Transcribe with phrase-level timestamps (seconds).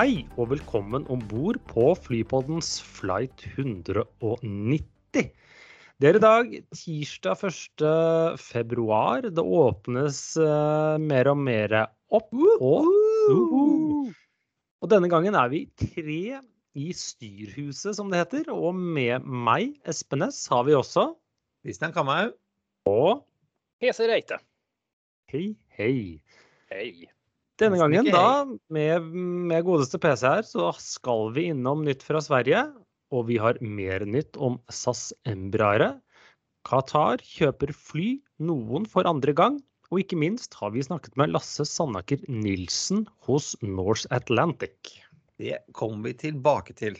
[0.00, 5.26] Hei og velkommen om bord på Flypoddens flight 190.
[6.00, 7.84] Det er i dag tirsdag 1.
[8.40, 9.28] februar.
[9.28, 11.76] Det åpnes uh, mer og mer
[12.16, 12.32] opp.
[12.32, 12.88] Og,
[13.28, 14.08] uh,
[14.80, 16.40] og denne gangen er vi tre
[16.80, 18.48] i styrhuset, som det heter.
[18.56, 21.10] Og med meg, Espen Næss, har vi også
[21.60, 22.32] Kristian Kamhaug.
[22.88, 23.26] Og
[23.84, 24.40] Hese Reite.
[25.28, 26.22] Hei, hei.
[26.72, 27.10] Hei.
[27.60, 29.08] Denne gangen da, med,
[29.50, 32.62] med godeste PC her, så skal vi innom nytt fra Sverige.
[33.12, 35.96] Og vi har mer nytt om SAS Embraere.
[36.68, 39.58] Qatar kjøper fly, noen for andre gang.
[39.90, 44.94] Og ikke minst har vi snakket med Lasse Sandaker Nilsen hos Norse Atlantic.
[45.40, 46.96] Det kommer vi tilbake til.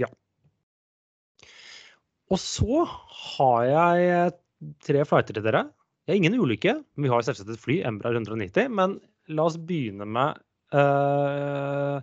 [0.00, 0.08] Ja.
[2.32, 4.34] Og så har jeg
[4.86, 5.66] tre flighter til dere.
[6.06, 6.78] Jeg har ingen ulykke.
[6.98, 8.72] Vi har selvsagt et fly, Embraer 190.
[8.72, 8.96] Men
[9.30, 10.38] la oss begynne med,
[10.74, 11.98] uh,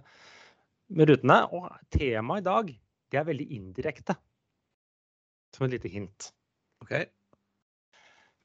[0.90, 1.40] med rutene.
[1.56, 2.74] Og temaet i dag
[3.10, 4.16] det er veldig indirekte.
[5.56, 6.30] Som et lite hint.
[6.84, 6.94] Ok.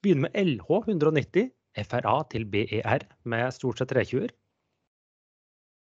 [0.05, 1.51] Begynner med LH 190,
[1.85, 4.33] FRA til BER med stort sett 320-er.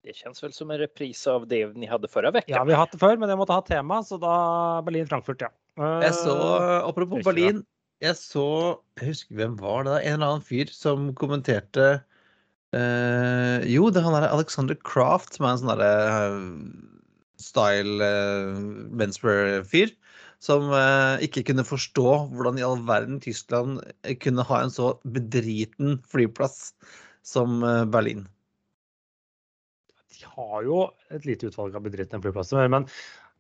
[0.06, 2.52] Det kjennes vel som en reprise av det ni hadde forrige uke.
[2.54, 4.36] Ja, vi har hatt det før, men jeg måtte ha tema, så da
[4.88, 5.52] Berlin-Frankfurt, ja.
[5.80, 6.36] Uh, Jeg så,
[6.88, 7.62] apropos Berlin,
[8.04, 9.98] jeg så Jeg husker hvem var det?
[10.08, 12.00] En eller annen fyr som kommenterte
[12.78, 16.40] eh, Jo, det er han derre Alexander Craft, som er en sånn derre uh,
[17.42, 18.60] style uh,
[19.02, 19.96] menswear-fyr.
[20.40, 23.82] Som uh, ikke kunne forstå hvordan i all verden Tyskland
[24.24, 26.70] kunne ha en så bedriten flyplass
[27.30, 28.28] som eh, Berlin.
[30.20, 32.88] De har jo et lite utvalg av bedritne flyplasser, men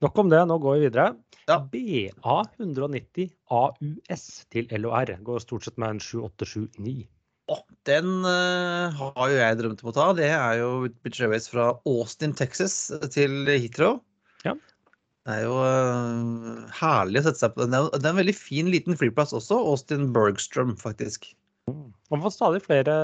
[0.03, 0.41] nok om det.
[0.47, 1.07] Nå går vi videre.
[1.49, 1.59] Ja.
[1.73, 7.07] BA190 AUS til LOR går stort sett med en 7879.
[7.89, 10.09] Den uh, har jo jeg drømt om å ta.
[10.17, 10.71] Det er jo
[11.03, 12.75] Bitch Airways fra Austin, Texas
[13.15, 13.97] til Heathrow.
[14.45, 14.53] Ja.
[15.25, 17.73] Det er jo uh, herlig å sette seg på den.
[17.73, 19.57] Det er en veldig fin liten flyplass også.
[19.71, 21.31] Austin Bergstrøm, faktisk.
[22.09, 22.95] Man får stadig flere,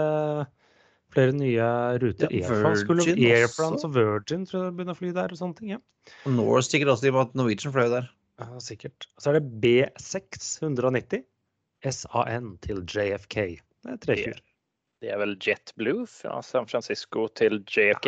[1.13, 1.67] flere nye
[2.01, 2.31] ruter.
[2.33, 3.89] Ja, Virgin Air også.
[3.89, 5.75] Og Virgin tror jeg begynner å fly der og sånne ting.
[5.75, 5.81] Ja.
[6.25, 8.09] Og Norse sikkert også, i og med at Norwegian fløy der.
[8.41, 9.07] Ja, sikkert.
[9.21, 11.23] Så er det B6 190
[11.85, 13.37] SAN til JFK.
[13.85, 14.43] Det er tre fyr.
[15.03, 18.07] Det er vel JetBlue fra San Francisco til JFK?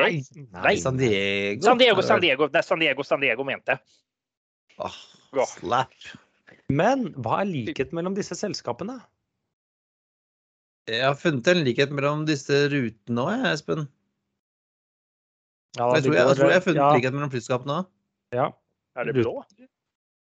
[0.55, 1.65] nei, San Diego.
[1.65, 3.75] San Diego, San Diego, nei, San Diego, San Diego mente.
[4.77, 4.95] Åh,
[5.35, 5.93] oh, slap.
[6.71, 8.97] Men hva er likheten mellom disse selskapene?
[10.87, 13.87] Jeg har funnet en likhet mellom disse rutene òg, Espen.
[15.77, 17.89] Ja, Jeg tror jeg, jeg, tror jeg har funnet ja, likhet mellom flyskapene òg.
[18.35, 18.47] Ja.
[18.97, 19.33] Er det blå?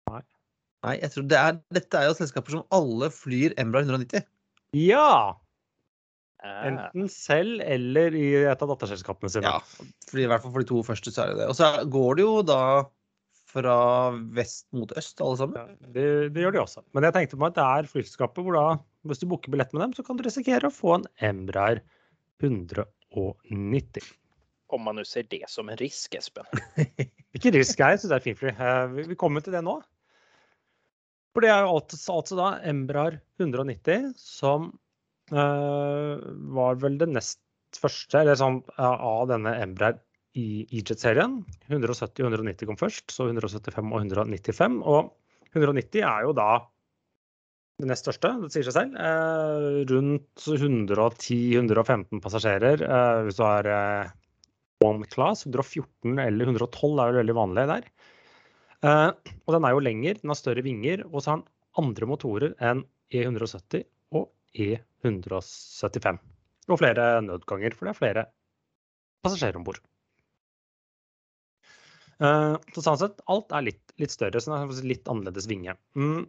[0.10, 0.22] Nei.
[0.88, 4.24] Nei, jeg tror det er, dette er jo selskaper som alle flyr Embra 190.
[4.88, 5.36] ja!
[6.46, 9.50] Ah, Enten selv eller i et av datterselskapene sine.
[9.50, 9.62] Ja,
[10.06, 11.48] fordi, i hvert fall for de to første så er det det.
[11.50, 12.60] Og så går det jo da
[13.56, 13.76] fra
[14.36, 15.56] vest mot øst, alle sammen.
[15.58, 16.84] Ja, det, det gjør de også.
[16.94, 18.66] Men jeg tenkte på at det er flyselskapet hvor da,
[19.08, 21.82] hvis du booker billett med dem, så kan du risikere å få en Embraer
[22.44, 24.04] 190.
[24.76, 26.46] om man nå ser det som en risk, Espen.
[27.38, 28.52] Ikke risk, jeg syns det er fint fly.
[28.52, 29.78] Eh, Vi, vi kommer til det nå.
[31.36, 34.74] For det er jo altså, altså da Embraer 190 som
[35.32, 37.40] var vel det nest
[37.82, 40.00] første eller sånn, eh, av denne Embraer
[40.36, 41.40] i E-Jet-serien.
[41.72, 44.82] 170 og 190 kom først, så 175 og 195.
[44.84, 45.14] Og
[45.56, 46.50] 190 er jo da
[47.80, 49.00] det nest største, det sier seg selv.
[49.00, 54.14] Eh, rundt 110-115 passasjerer eh, hvis du har eh,
[54.84, 55.46] one class.
[55.48, 57.90] 114 eller 112 er jo veldig vanlig der.
[58.86, 59.10] Eh,
[59.44, 61.52] og den er jo lengre, den har større vinger, og så har den
[61.84, 63.95] andre motorer enn E170 og
[64.56, 66.22] E175.
[66.72, 68.26] Og flere nødganger, for det er flere
[69.26, 69.82] passasjerer om bord.
[72.24, 75.76] Eh, så sånn sett, alt er litt, litt større, så det er litt annerledes vinge.
[76.00, 76.24] Mm,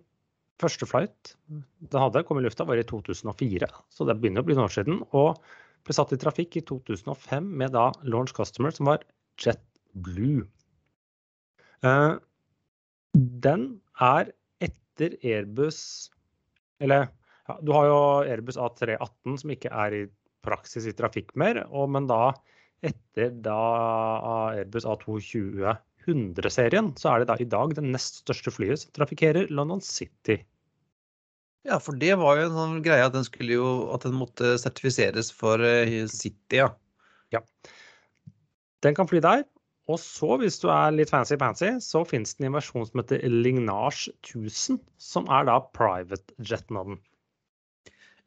[0.62, 4.56] første flight den hadde, kom i lufta, var i 2004, så det begynner å bli
[4.58, 5.02] noen år siden.
[5.16, 5.38] Og
[5.86, 9.04] ble satt i trafikk i 2005 med da launch customer som var
[9.42, 10.46] JetBlue.
[11.86, 12.14] Eh,
[13.46, 13.68] den
[14.02, 14.32] er
[14.64, 16.10] etter Airbus
[16.80, 17.06] Eller
[17.48, 20.04] ja, du har jo Airbus A318 som ikke er i
[20.46, 22.34] praksis i trafikk mer, og, men da
[22.86, 23.60] etter da
[24.56, 25.76] Airbus A220
[26.06, 30.38] 100-serien, så er det da i dag det nest største flyet som trafikkerer London City.
[31.66, 34.52] Ja, for det var jo en sånn greie at den skulle jo At den måtte
[34.62, 36.68] sertifiseres for eh, City, ja.
[38.86, 39.42] Den kan fly der.
[39.90, 44.12] Og så, hvis du er litt fancy-pansy, så finnes det en versjon som heter Lignage
[44.26, 46.98] 1000, som er da private av den.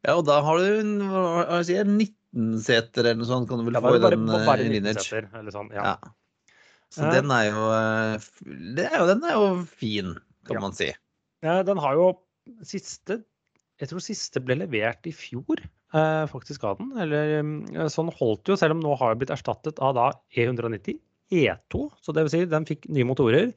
[0.06, 3.76] Ja, og da har du hva sier 19 seter eller noe sånt, kan du vel
[3.82, 5.08] få i den, eh, 19 lineage.
[5.52, 5.72] sånn.
[5.76, 5.92] Ja.
[5.92, 6.12] Ja.
[6.90, 8.28] Så uh, den er jo, eh,
[8.76, 10.14] det er jo Den er jo fin,
[10.48, 10.60] kan Ja.
[10.60, 10.88] man si.
[11.44, 12.08] Ja, den har jo
[12.66, 13.22] siste
[13.80, 15.56] Jeg tror siste ble levert i fjor,
[16.28, 16.90] faktisk av den.
[17.00, 17.40] Eller
[17.88, 20.98] sånn holdt jo, selv om nå har blitt erstattet av da E190
[21.32, 21.86] E2.
[22.02, 23.54] Så det vil si, den fikk nye motorer.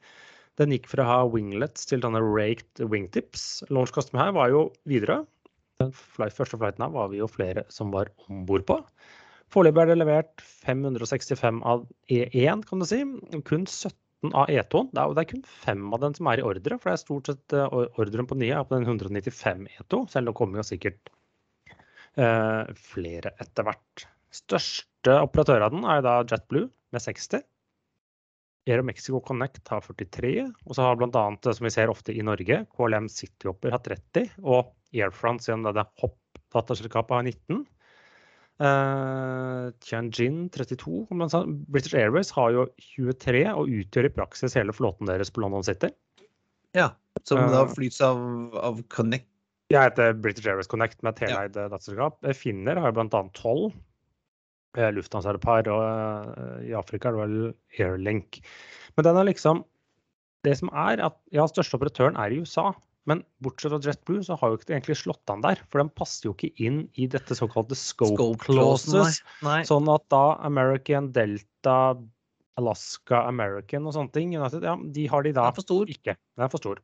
[0.56, 3.64] Den gikk fra å ha winglets til denne raked wingtips.
[3.68, 5.26] launchkasten her var jo videre.
[5.82, 8.76] Den første flighten her var vi jo flere som var om bord på.
[9.52, 13.00] Foreløpig er det levert 565 av E1, kan du si.
[13.46, 14.88] Kun 17 av E2-en.
[14.94, 17.02] Det, er- det er kun fem av den som er i ordre, for det er
[17.02, 20.62] stort sett eh, ordren på nye er på den 195 E2, selv om det kommer
[20.62, 21.12] jo sikkert
[22.16, 24.06] eh, flere etter hvert.
[24.34, 27.42] Største operatør av den er da JetBlue med 60.
[28.64, 30.30] Aero Mexico Connect har 43,
[30.64, 31.24] og så har bl.a.
[31.44, 35.76] som vi ser ofte i Norge, KLM Cityhopper har 30, og Air France igjen, det
[35.82, 37.64] er Hopp-datterselskapet har 19.
[38.62, 41.06] Uh, Tianjin 32.
[41.10, 45.42] men så- British Airways har jo 23 og utgjør i praksis hele flåten deres på
[45.42, 45.90] London City.
[46.74, 46.90] Ja.
[47.24, 47.72] Som da Eh.
[47.74, 48.18] flyts av,
[48.54, 49.26] av Connect.
[49.70, 51.68] Jeg heter British Airways Connect med et heleid ja.
[51.68, 52.18] datterselskap.
[52.24, 53.22] Eh, Finner har jo bl.a.
[53.32, 53.72] 12.
[54.76, 55.82] Eh, Lufthansa er et par, og
[56.62, 58.40] eh, i Afrika er det vel Airlink.
[58.96, 59.64] Men den er liksom
[60.44, 62.74] Det som er at ja, største operatøren er i USA.
[63.10, 65.58] Men bortsett fra JetBlue så har jo ikke det egentlig slått an der.
[65.68, 68.94] For den passer jo ikke inn i dette såkalte scope, Scope clauses.
[68.94, 69.14] nei.
[69.48, 69.60] Nei.
[69.68, 71.76] Sånn at da American, Delta,
[72.60, 75.84] Alaska, American og sånne ting, United, ja, de har de Den da er for stor.
[75.90, 76.14] ikke.
[76.36, 76.76] Den er for stor.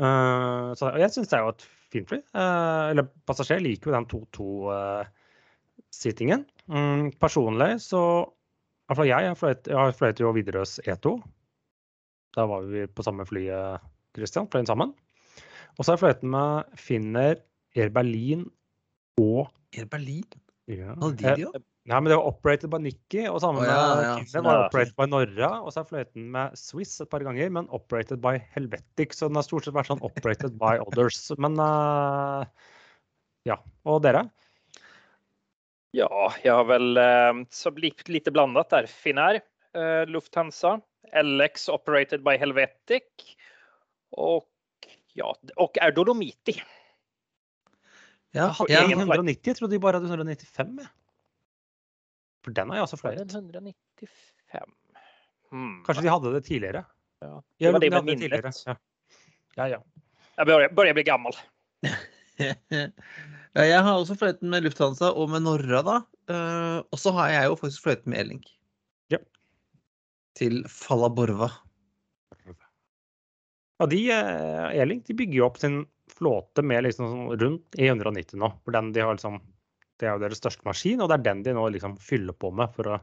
[0.00, 2.18] Uh, så jeg syns det er jo et fint fly.
[2.36, 6.40] Uh, eller passasjer liker jo den 2-2-sittingen.
[6.70, 8.00] Mm, personlig så
[8.92, 9.22] Iallfall jeg,
[9.70, 11.06] jeg har fløyet jo Widerøes E2.
[12.36, 13.80] Da var vi på samme flyet,
[14.16, 14.94] Christian, fløy den sammen.
[15.78, 17.36] Og så har jeg fløyet med Finner,
[17.76, 18.46] Air Berlin
[19.20, 20.26] og Air Berlin?
[20.70, 21.62] ja, eh?
[21.82, 24.46] Nei, men det var operated by Nikki, og sammen oh, ja, med ja, Finner sånn,
[24.46, 28.20] var operated by Norra, og så har fløyten med Swiss et par ganger, men operated
[28.22, 31.24] by Helvetic, så den har stort sett vært sånn operated by others.
[31.42, 32.46] Men uh,
[33.50, 33.58] ja.
[33.88, 34.28] Og dere?
[35.96, 36.08] Ja,
[36.44, 38.86] jeg har vel uh, så blitt lite blandet der.
[38.86, 39.42] Finnair,
[39.74, 40.76] uh, Lufthansa,
[41.18, 43.34] LX operated by Helvetic
[44.12, 44.48] och
[45.12, 46.56] ja, och är Dolomiti.
[48.32, 50.78] Ja, jeg hadde 190, jeg trodde de bare hadde 195.
[50.80, 50.88] jeg.
[52.42, 53.26] For den har jeg også flere.
[53.28, 54.70] 195?
[55.52, 55.82] Hmm.
[55.84, 56.84] Kanskje de hadde det tidligere?
[57.22, 57.34] Ja.
[57.60, 58.62] Det var det de med minnet.
[58.66, 58.76] Ja.
[59.58, 59.80] ja, ja.
[60.38, 61.36] Jeg bør, bør jeg bli gammel.
[62.40, 65.98] ja, jeg har også fløyten med Lufthansa og med Norra, da.
[66.32, 68.48] Uh, og så har jeg jo faktisk fløyten med Elink.
[69.12, 69.20] Ja.
[70.38, 71.50] Til Fallaborva.
[73.82, 75.80] Ja, de, eh, Elink de bygger jo opp sin
[76.12, 78.52] flåte med liksom sånn rundt E190 nå.
[78.62, 79.40] For den de har liksom,
[79.98, 82.52] det er jo deres største maskin, og det er den de nå liksom fyller på
[82.54, 83.00] med for å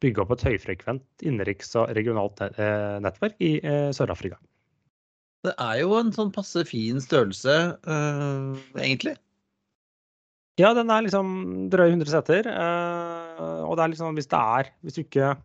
[0.00, 4.40] bygge opp et høyfrekvent innenriks- og regionalt eh, nettverk i eh, Sør-Afrika.
[5.44, 9.18] Det er jo en sånn passe fin størrelse, eh, egentlig.
[10.58, 12.48] Ja, den er liksom drøye 100 seter.
[12.48, 15.36] eh, og det er liksom hvis det er Hvis du ikke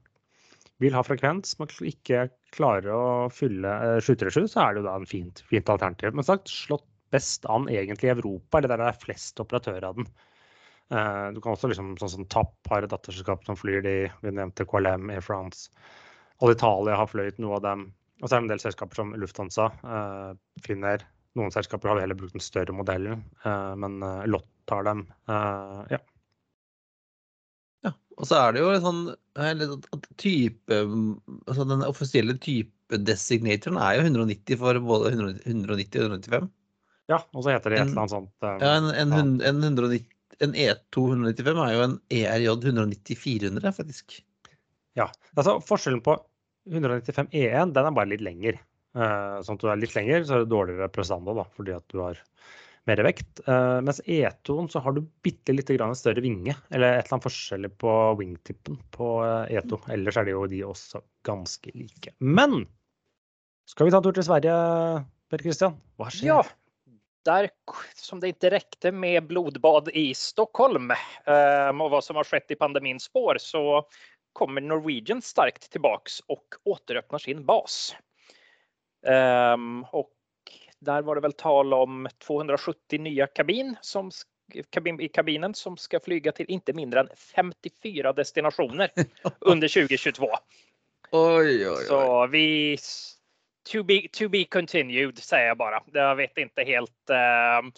[0.81, 3.03] vil ha frekvens, men ikke klarer å
[3.33, 6.15] fylle uh, 737, så er det jo da en fint, fint alternativ.
[6.17, 9.99] Men sagt, slått best an egentlig i Europa, eller der det er flest operatører av
[9.99, 10.07] den.
[10.93, 14.33] Eh, du kan også liksom, sånn som TAP har et datterselskap som flyr de, vi
[14.33, 15.71] nevnte KLM, Air France.
[16.43, 17.87] Alitalia har fløyet noe av dem.
[18.21, 20.31] Og så er det en del selskaper som Lufthansa eh,
[20.65, 21.05] finner.
[21.39, 25.07] Noen selskaper har heller brukt den større modellen, eh, men eh, Lott tar dem.
[25.29, 26.01] Eh, ja.
[28.17, 29.03] Og så er det jo en sånn
[29.35, 30.69] at- at type
[31.47, 36.49] altså Den offisielle typedesignatoren er jo 190 for både 190 og 195.
[37.09, 38.29] ja, og så heter det et eller annet sånt.
[38.41, 39.47] eh, Ja, en, en, Ja.
[39.49, 40.05] en, 190,
[40.41, 44.21] en E2 195 er jo en ERJ 190 400, faktisk.
[44.95, 46.17] Ja, altså Forskjellen på
[46.69, 48.59] 195 E1 den er bare litt lenger.
[48.95, 51.87] Eh, sånn at du er litt lenger, så er det dårligere prestanda da, fordi at
[51.89, 52.17] du har
[52.89, 53.41] mer vekt.
[53.47, 57.69] Eh, mens E2-en så har du bitte litt større vinge, eller et eller annet forskjell
[57.79, 59.79] på wingtippen på eh, E2.
[59.95, 62.15] Ellers er det jo de også ganske like.
[62.19, 62.65] Men
[63.69, 64.57] skal vi ta en tur til Sverige,
[65.31, 65.79] Per Christian?
[65.97, 66.33] Hva skjer?
[66.33, 66.43] Ja,
[67.23, 67.47] Der
[67.95, 73.07] som det ikke rekte med blodbad i Stockholm og hva som har skjedd i pandemiens
[73.07, 73.79] spor, så
[74.35, 77.95] kommer Norwegian sterkt tilbake og återöppnar sin bas.
[79.07, 80.11] Um, och
[80.83, 84.11] där var det vel tal om 270 nye kabin som
[84.69, 88.91] kabin, i kabinen som skal flyge til ikke mindre enn 54 destinationer
[89.51, 90.29] under 2022.
[91.13, 91.87] Oi, oi, oi.
[91.87, 92.77] Så vi...
[93.71, 95.77] To be, to be continued sier jeg bare.
[95.95, 97.11] Jeg vet ikke helt.
[97.15, 97.69] ehm,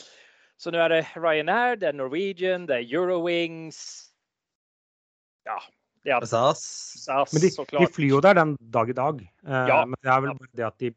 [0.57, 3.83] så nå er det Ryanair, det er Norwegian, det er Eurowings.
[5.45, 5.59] Ja,
[6.05, 6.61] Ja, SAS.
[7.01, 9.21] SAS, Men de, de flyr jo der den dag i dag.
[9.47, 9.85] Eh, Ja.
[9.85, 10.91] Men det er vel bare det at de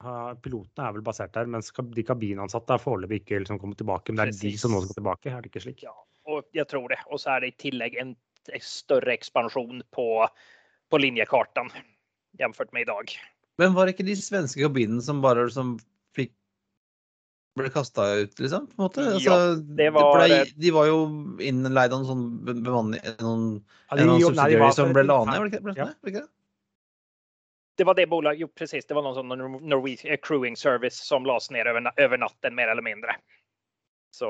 [0.00, 4.12] pilotene er vel basert der, mens de kabinansatte er foreløpig ikke liksom kommet tilbake.
[4.12, 5.82] Men det er de som nå skal tilbake, er det ikke slik?
[5.86, 5.94] Ja,
[6.28, 6.98] og jeg tror det.
[7.10, 8.14] Og så er det i tillegg en
[8.62, 10.08] større ekspansjon på,
[10.92, 11.72] på linjekartan
[12.38, 13.14] jämfört med i dag.
[13.58, 15.78] Men var det ikke de svenske kabinene som bare som
[16.14, 16.34] fikk
[17.56, 18.66] ble kasta ut, liksom?
[18.68, 19.04] på en måte?
[19.24, 20.98] Ja, det var- ble, de var jo
[21.40, 23.00] innleid av noen sånn bemanning...
[23.24, 23.46] Noen,
[23.88, 26.26] Ja, de- noen jo, nei, var som ble la ned, var det ikke det?
[27.76, 27.84] Ja.
[27.84, 29.28] Det var det bolaget, jo precis, det var någon sån
[29.68, 33.16] Norwegian Crewing Service som lades ner över, over över natten mer eller mindre.
[34.10, 34.28] Så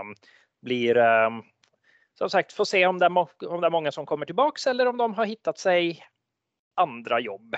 [0.00, 0.14] um,
[0.62, 1.42] blir, um,
[2.14, 4.66] som sagt, får se om det, är må- om det är många som kommer tillbaks
[4.66, 6.02] eller om de har hittat sig
[6.76, 7.56] andra jobb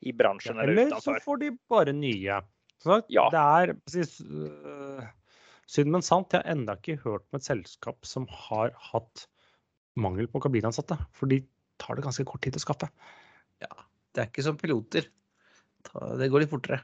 [0.00, 2.42] i branschen eller Eller så får de bare nye.
[2.82, 3.28] Så Ja.
[3.30, 5.02] Det er precis, uh,
[5.66, 6.32] synd, men sant.
[6.32, 9.28] Jeg har enda ikke hørt om et selskap som har hatt
[9.96, 10.98] mangel på kabinansatte.
[11.12, 11.42] For de
[11.78, 12.88] tar det ganske kort tid å skaffe.
[14.18, 15.04] Det er ikke som piloter.
[16.18, 16.80] Det går litt fortere.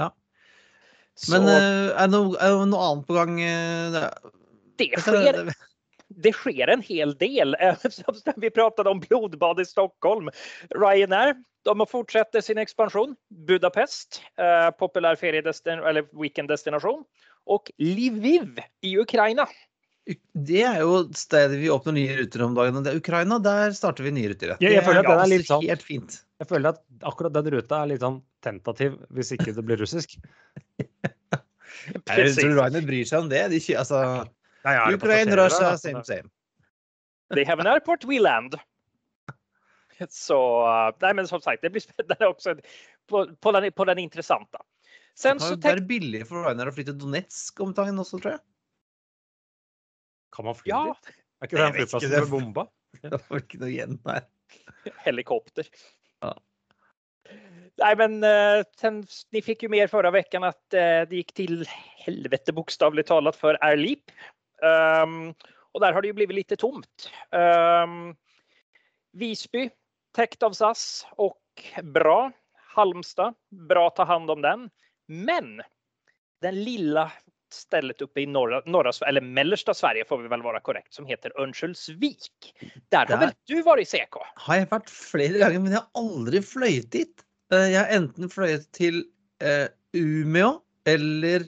[0.00, 0.08] Ja.
[1.30, 3.36] Men så, er, det noe, er det noe annet på gang?
[3.38, 4.18] eh, det skjer,
[4.74, 5.54] det Dette sker er-
[6.24, 7.54] det sker en hel del.
[7.64, 10.28] Eh, Vi pratet om blodbad i Stockholm.
[10.74, 13.14] Ryanair, de fortsetter fortsätter sin ekspansjon.
[13.46, 17.04] Budapest, eh, populär feriedestin eller weekenddestination.
[17.46, 19.46] Och Lviv i Ukraina.
[20.34, 22.76] Det er jo stedet vi åpner nye ruter om dagen.
[22.76, 23.38] og Det er Ukraina.
[23.38, 24.48] Der starter vi nye ruter.
[24.48, 24.56] ja.
[24.60, 26.23] Jeg- føler at det er litt sånn- Helt fint.
[26.42, 30.16] Jeg føler at akkurat den ruta er litt sånn tentativ, hvis ikke det blir russisk.
[31.84, 33.42] Jeg tror Ryanair bryr seg om det.
[33.52, 33.98] De, kjø- altså,
[34.64, 36.30] Nei, Ukraine, det Russia, same, same.
[37.34, 38.56] They have an airport, we land.
[40.10, 40.38] Så
[41.04, 42.56] Nei, men som sagt, det blir spennende også
[43.10, 44.62] på, på, den, på den interessante.
[45.14, 48.42] Sen Det kan være billig for Ryanair å flytte Donetsk om dagen også, tror jeg.
[50.34, 51.12] Kan man fly Ja, dit?
[51.38, 52.66] Er ikke det en flyplass som er bomba?
[53.04, 54.26] Det var ikke noe igjen der.
[55.04, 55.68] helikopter.
[57.76, 61.32] Nej, men eh, sen, ni fick ju med er förra veckan att eh, det gick
[61.32, 61.64] till
[61.96, 63.96] helvete bokstavligt talat för Air Um,
[64.64, 65.34] Ehm,
[65.72, 67.10] och där har det ju blivit lite tomt.
[67.30, 68.16] Um,
[69.12, 69.70] Visby,
[70.12, 71.42] täckt av SAS och
[71.82, 72.32] bra.
[72.52, 73.34] Halmstad,
[73.68, 74.70] bra ta hand om den.
[75.06, 75.62] Men
[76.40, 77.12] den lilla
[77.52, 81.40] stället uppe i norra, norra eller mellersta Sverige får vi väl vara korrekt, som heter
[81.40, 82.54] Örnsköldsvik.
[82.88, 84.16] Där har väl du varit CK?
[84.34, 87.24] Har jeg vært flere ganger, men jeg har aldri fløyet dit.
[87.52, 89.04] Eh, Jeg har enten fløyet til
[89.42, 91.46] eh, Umeå eller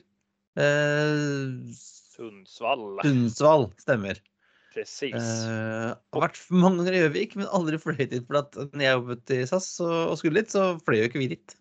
[0.60, 1.74] eh,
[2.16, 2.88] Sundsvall.
[3.02, 3.70] Sundsvall.
[3.80, 4.20] Stemmer.
[4.76, 5.14] Precis.
[5.16, 8.26] Eh, har vært mange ganger i Gjøvik, men aldri fløyet dit.
[8.28, 11.22] For at når jeg jobbet i SAS og, og skulle dit, så fløy jo ikke
[11.22, 11.56] vi dit.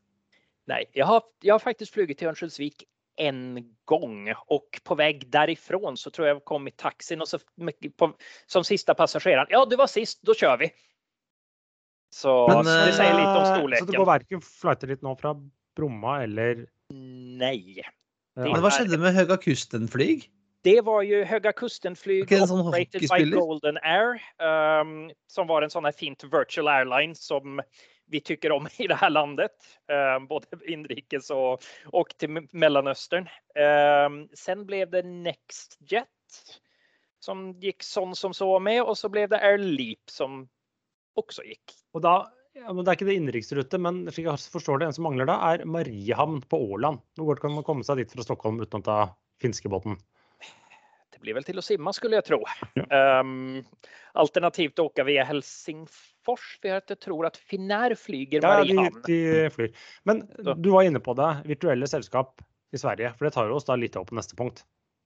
[0.67, 2.83] Nej, jag har, jag har faktiskt flugit till Örnsköldsvik
[3.17, 7.39] en gång och på väg därifrån så tror jag jag kom i taxin och så
[7.97, 8.13] på,
[8.45, 9.47] som sista passageraren.
[9.49, 10.71] Ja, du var sist, då kör vi.
[12.09, 13.85] Så, Men, så det sier litt om storleken.
[13.85, 15.33] Så det går verken flighter dit nå fra
[15.75, 17.81] Bromma eller Nei.
[17.81, 17.91] Ja.
[18.35, 20.29] Men hva skjedde med Høga Kusten-flyg?
[20.65, 23.29] det var jo Höga Kusten-flyg en operated by.
[23.29, 27.61] Golden Air um, som var en sånn fint virtual airline som
[28.05, 29.51] vi tycker om i det här landet,
[29.87, 33.29] ehm, både inrikes och, och till Mellanöstern.
[33.55, 36.07] Ehm, sen blev det Nextjet
[37.19, 40.49] som gick sån som så med och så blev det Air Leap som
[41.15, 41.71] också gick.
[41.93, 44.97] Og da, ja, men Det er ikke det innenriksrute, men slik jeg forstår det, en
[44.97, 47.01] som mangler da, er Mariehamn på Åland.
[47.17, 48.99] Hvor kan man komme seg dit fra Stockholm uten å ta
[49.41, 49.97] finskebåten?
[51.11, 52.43] Det blir väl till att simma skulle jag tro.
[52.73, 53.19] Ja.
[53.19, 53.63] Um,
[54.13, 59.75] alternativt åka via Helsingfors för jeg tror at Finnair flyger Ja, de, de flyr.
[60.03, 60.23] Men
[60.57, 62.41] du var inne på det, virtuelle selskap
[62.73, 63.13] i Sverige.
[63.17, 64.63] For det tar oss da litt opp på neste punkt.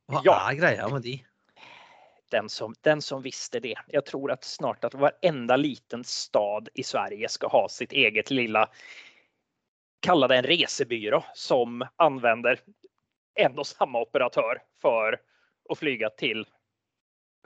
[0.10, 0.38] Hva Ja.
[0.50, 1.20] er greia med de?
[2.32, 3.76] Den som, den som visste det.
[3.88, 8.32] Jeg tror at snart at hver enda liten stad i Sverige skal ha sitt eget
[8.32, 8.68] lilla,
[10.02, 12.62] Kall det en resebyrå som anvender
[13.36, 15.18] en og samme operatør for
[15.70, 16.46] å flyge til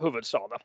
[0.01, 0.61] huvudstaden.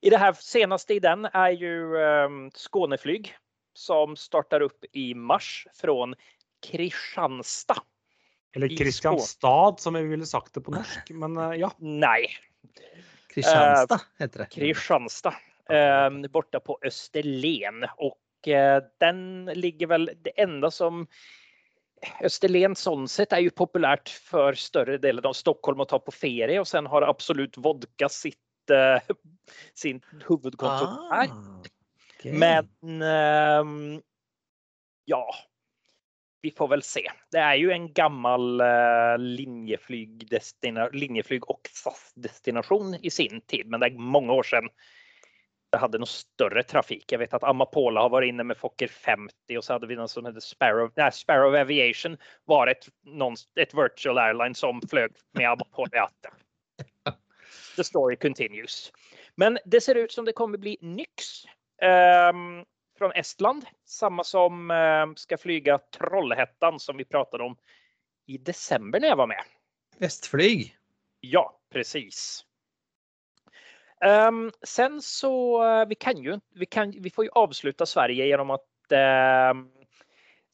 [0.00, 3.34] I det här senaste i den är ju um, Skåneflyg
[3.74, 6.14] som startar upp i mars från
[6.66, 7.82] Kristianstad.
[8.56, 11.00] Eller Kristianstad, som vi ville sagt det på norsk.
[11.10, 11.72] Men eh, ja.
[11.78, 12.26] Nej,
[13.34, 14.46] Kristianstad heter det.
[14.46, 15.34] Kristianstad.
[15.70, 21.06] Eh, borta på Österlen och eh, den ligger väl det enda som
[22.20, 26.60] Österlen sånt sett är ju populärt för större delen av Stockholm att ta på ferie
[26.60, 28.38] och sen har Absolut Vodka sitt
[28.70, 29.00] eh,
[29.74, 31.28] sin huvudkontor här.
[31.28, 31.62] Ah,
[32.18, 32.32] okay.
[32.32, 34.02] Men ehm,
[35.04, 35.34] ja,
[36.42, 37.10] vi får väl se.
[37.30, 40.28] Det är ju en gammal eh, linjeflyg,
[40.84, 44.68] og linjeflyg och SAS destination i sin tid, men det är många år sedan
[45.70, 47.12] det hade någon större trafik.
[47.12, 50.08] Jag vet att Amapola har varit inne med Fokker 50 och så hade vi någon
[50.08, 50.92] som hette Sparrow.
[50.96, 55.88] Nej, Sparrow Aviation var ett, någon, ett virtual airline som flög med Amapola.
[55.92, 56.10] Ja,
[57.76, 58.92] the story continues.
[59.34, 61.44] Men det ser ut som det kommer bli Nyx
[61.82, 62.64] ehm,
[62.98, 63.64] från Estland.
[63.84, 67.56] Samma som ehm, ska flyga Trollhättan som vi pratade om
[68.26, 69.42] i december när jag var med.
[69.98, 70.76] Vestflyg.
[71.20, 72.44] Ja, precis.
[74.04, 78.50] Um, sen så, eh, vi kan ju, vi kan, vi får ju avsluta Sverige genom
[78.50, 79.62] att uh,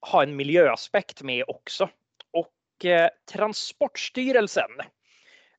[0.00, 1.88] ha en miljöaspekt med också.
[2.30, 4.70] Och uh, Transportstyrelsen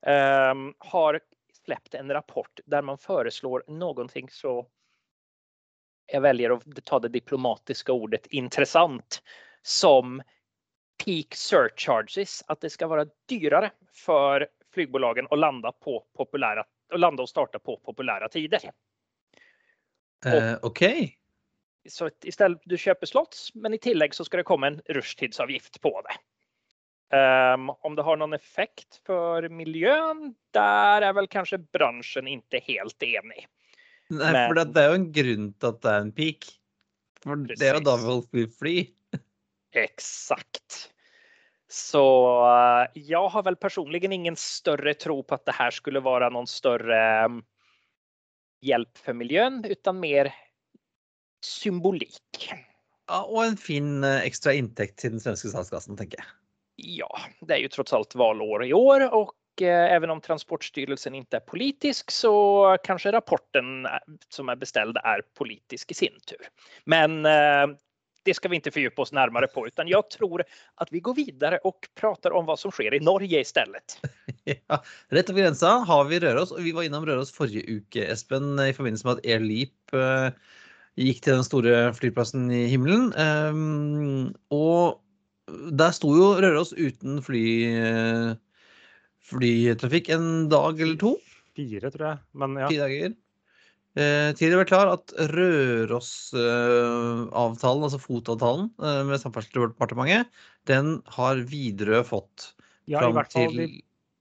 [0.06, 1.20] uh, har
[1.68, 4.66] släppt en rapport där man föreslår någonting så
[6.06, 9.22] jag väljer att ta det diplomatiska ordet intressant
[9.62, 10.22] som
[11.04, 17.22] peak surcharges, att det ska vara dyrare för flygbolagen att landa på populära och landa
[17.22, 18.60] och starta på populära tider.
[20.26, 21.18] Uh, Okej.
[21.88, 25.80] Så i istället du köper slots, men i tillägg så ska det komma en rushtidsavgift
[25.80, 26.14] på det.
[27.14, 33.06] Ehm, om det har noen effekt for miljøet, der er vel kanskje bransjen ikke helt
[33.06, 33.46] enig.
[34.10, 36.44] Nei, Men- for det, er jo en grunn til at det er en peak.
[37.22, 38.76] For det er jo da folk vil fly.
[39.76, 40.92] Exakt.
[41.68, 42.00] Så
[42.94, 46.46] jeg jag har vel personligen ingen større tro på at det her skulle være noen
[46.46, 47.42] større
[48.64, 50.34] hjelp for för miljön, utan mer
[51.44, 52.52] symbolik.
[53.08, 56.37] Ja, og en fin eh, ekstra inntekt til den svenske statskassen, tenker jeg.
[56.80, 61.36] Ja, det är ju trots allt valår i år och eh, även om Transportstyrelsen inte
[61.36, 63.90] är politisk så kanske rapporten eh,
[64.28, 66.48] som är beställd är politisk i sin tur.
[66.84, 67.76] Men eh,
[68.24, 71.58] det ska vi inte fördjupa oss närmare på, utan jag tror att vi går vidare
[71.58, 74.00] och pratar om vad som sker i Norge istället.
[74.66, 78.54] Ja, rett over grensa har vi Røros, og vi var innom Røros forrige uke, Espen,
[78.56, 80.30] i forbindelse med at Air Leap eh,
[80.96, 83.10] gikk til den store flyplassen i himmelen.
[83.12, 85.02] Um, og
[85.48, 88.32] der sto jo Røros uten fly, eh,
[89.30, 91.12] flytrafikk en dag eller to.
[91.58, 92.18] Fire, tror jeg.
[92.38, 92.68] Men ja.
[92.70, 93.10] Ti dager.
[93.98, 100.22] Eh, tidligere vært klar at Røros-avtalen, altså FOT-avtalen eh, med Samferdselsdepartementet,
[100.70, 102.38] den har Widerøe fått
[102.86, 103.66] ja, fram til de,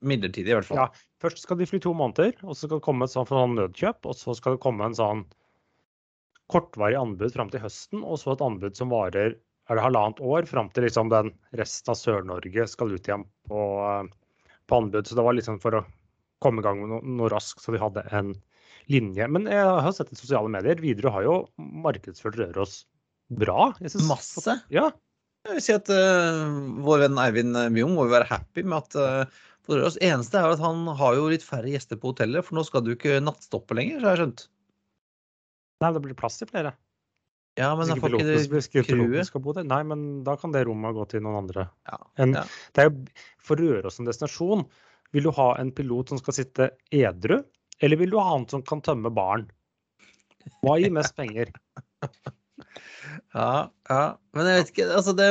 [0.02, 0.82] midlertidig, i hvert fall.
[0.82, 0.88] Ja.
[1.22, 4.00] Først skal de fly to måneder, og så skal det komme et sånn nødkjøp.
[4.06, 5.22] Og så skal det komme en sånn
[6.52, 9.32] kortvarig anbud fram til høsten, og så et anbud som varer
[9.67, 13.63] er det halvannet år, fram til liksom den resten av Sør-Norge skal ut igjen på,
[13.84, 15.08] eh, på anbud.
[15.08, 15.86] Så det var liksom for å
[16.43, 18.36] komme i gang med noe, noe raskt, så vi hadde en
[18.91, 19.27] linje.
[19.27, 22.86] Men jeg har sett i sosiale medier, Widerøe har jo markedsført Røros
[23.34, 23.73] bra.
[23.82, 24.62] Jeg synes- Masse.
[24.71, 24.91] Ja,
[25.47, 26.47] Jeg vil si at uh,
[26.84, 30.51] vår venn Eivind Mjung må jo være happy med at uh, på Røros eneste er
[30.51, 33.75] at han har jo litt færre gjester på hotellet, for nå skal du ikke nattstoppe
[33.77, 34.43] lenger, så har jeg skjønt.
[35.84, 36.73] nei, det blir plass til flere.
[37.58, 39.63] Ja, men Hvis ikke piloten- hvis ikke piloten skal bo der.
[39.65, 41.70] Nei, men da kan det rommet gå til noen andre.
[41.89, 41.98] Ja.
[42.22, 42.43] En, Ja.
[42.74, 43.06] Det er jo,
[43.39, 44.65] for Røros som destinasjon,
[45.13, 47.43] vil du ha en pilot som skal sitte edru,
[47.82, 49.50] eller vil du ha han som kan tømme baren?
[50.63, 51.52] Hva gir mest penger?
[53.34, 54.17] Ja, ja.
[54.34, 55.28] Men jeg vet ikke, altså det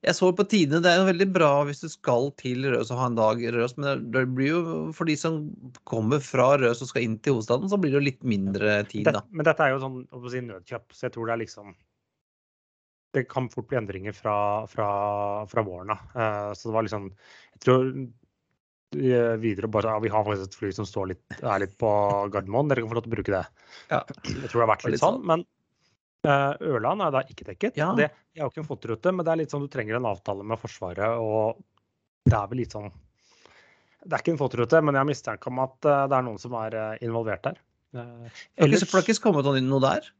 [0.00, 3.00] Jeg så på tidene, det er jo veldig bra hvis du skal til Røros og
[3.02, 4.60] ha en dag i Røros, men det- blir jo
[4.96, 5.50] for de som
[5.84, 9.04] kommer fra Røros og skal inn til hovedstaden, så blir det jo litt mindre tid,
[9.04, 11.74] Det, men dette er jo sånn si, nødkjøp, så jeg tror det er liksom
[13.12, 15.98] Det kan fort bli endringer fra, fra, fra våren av.
[16.14, 18.08] Eh, så det var liksom Jeg tror
[18.94, 21.90] eh, videre bare ja, Vi har faktisk et fly som står litt, er litt på
[22.30, 23.46] Gardermoen, dere kan få lov til å bruke det.
[23.90, 24.04] Ja.
[24.24, 25.44] Jeg tror det har vært litt litt sånn, men
[26.26, 27.78] Ørland er da ikke dekket.
[27.80, 27.92] Ja.
[27.96, 30.44] Det er jo ikke en FOT-rute, men det er litt sånn du trenger en avtale
[30.44, 31.60] med Forsvaret, og
[32.28, 35.58] det er vel litt sånn Det er ikke en FOT-rute, men jeg har mistanke om
[35.64, 37.58] at eh, det er noen som er eh, involvert der.
[37.96, 40.10] Ellers For det ellers- har ikke kommet noe der?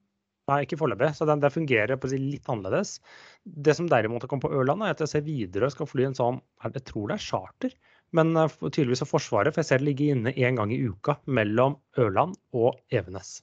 [0.51, 1.13] Nei, ikke foreløpig.
[1.15, 2.97] Så den, det fungerer si litt annerledes.
[3.45, 6.17] Det som derimot har kommet på Ørland, er at jeg ser Widerøe skal fly en
[6.19, 7.77] sånn Jeg tror det er charter,
[8.17, 9.55] men eh, tydeligvis av Forsvaret.
[9.55, 13.43] For jeg ser det ligge inne én gang i uka mellom Ørland og Evenes.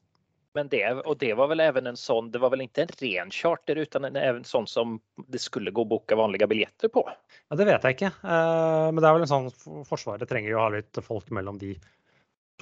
[0.58, 3.32] Men det, och det var väl även en sån, det var väl inte en ren
[3.32, 7.04] charter utan en, sånn sån som det skulle gå å boka vanlige biljetter på.
[7.50, 8.10] Ja, Det vet jeg ikke.
[8.24, 11.30] Uh, Men det er vel en sånn for- Forsvaret trenger jo å ha litt folk
[11.30, 11.76] mellom de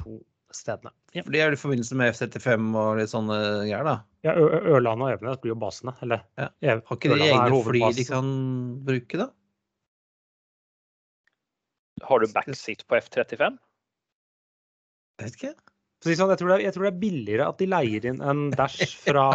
[0.02, 0.18] to
[0.52, 0.92] stedene.
[1.16, 3.96] Ja, For det er i forbindelse med F-35 og litt sånne greier, da.
[4.28, 5.96] ja Ørland og Evenes blir jo basene.
[6.04, 6.50] Eller Ja.
[6.60, 8.34] Har ikke de egne fly de kan
[8.84, 9.30] bruke, da?
[12.04, 13.56] Har du backseat på F35?
[15.16, 15.56] Jeg vet ikke.
[16.06, 18.44] Sånn, jeg, tror det er, jeg tror det er billigere at de leier inn en
[18.54, 19.26] Dash fra,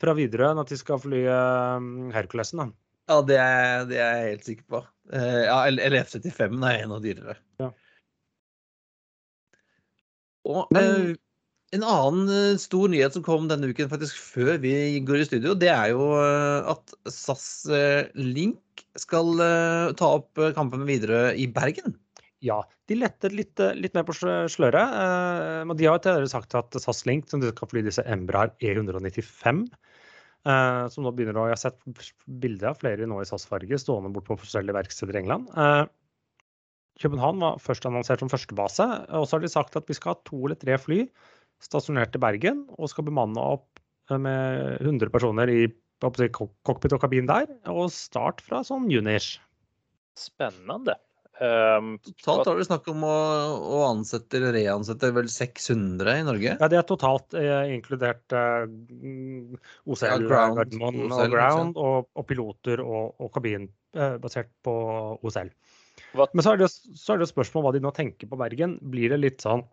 [0.00, 2.62] fra Widerøe enn at de skal fly um, Herculesen.
[2.62, 2.68] Da.
[3.10, 4.82] Ja, det er, det er jeg helt sikker på.
[5.12, 7.34] Eh, ja, eller eller F-35 er enda dyrere.
[7.60, 7.72] Ja.
[10.48, 11.20] Og Men- eh,
[11.74, 15.56] En annen eh, stor nyhet som kom denne uken, faktisk før vi går i studio,
[15.58, 17.66] det er jo at SAS
[18.14, 19.34] Link skal
[19.98, 21.96] ta opp kampen med Widerøe i Bergen.
[22.46, 22.60] Ja,
[22.90, 24.74] de lettet litt, eh, litt mer på sløret.
[24.76, 29.64] eh, Men de har tidligere sagt at SAS Link, som skal fly disse Embraer E195,
[30.44, 31.80] eh, som nå begynner å Jeg har sett
[32.28, 35.48] bilder av flere nå i SAS-farge stående bort på forskjellige verksteder i England.
[37.00, 40.20] København var først annonsert som førstebase, og så har de sagt at vi skal ha
[40.22, 41.08] to eller tre fly
[41.60, 47.48] stasjonert i Bergen, og skal bemanne opp med 100 personer i cockpit og kabin der,
[47.66, 49.40] og start fra sånn juni-ish.
[50.14, 50.94] Spännande.
[51.42, 53.14] Um, Totalt har det snakk om å,
[53.74, 56.52] å ansette eller reansette vel 600 i Norge.
[56.60, 58.68] Ja, det er totalt eh, inkludert eh,
[59.82, 63.66] OCL, Ja, ground, Gardermoen OCL, og Ground, og, og piloter og, og kabin
[63.98, 64.74] eh, basert på
[65.26, 65.50] OCL.
[66.14, 68.78] Hva- Men så er, det, så er det spørsmål hva de nå tenker på Bergen.
[68.94, 69.66] Blir det litt sånn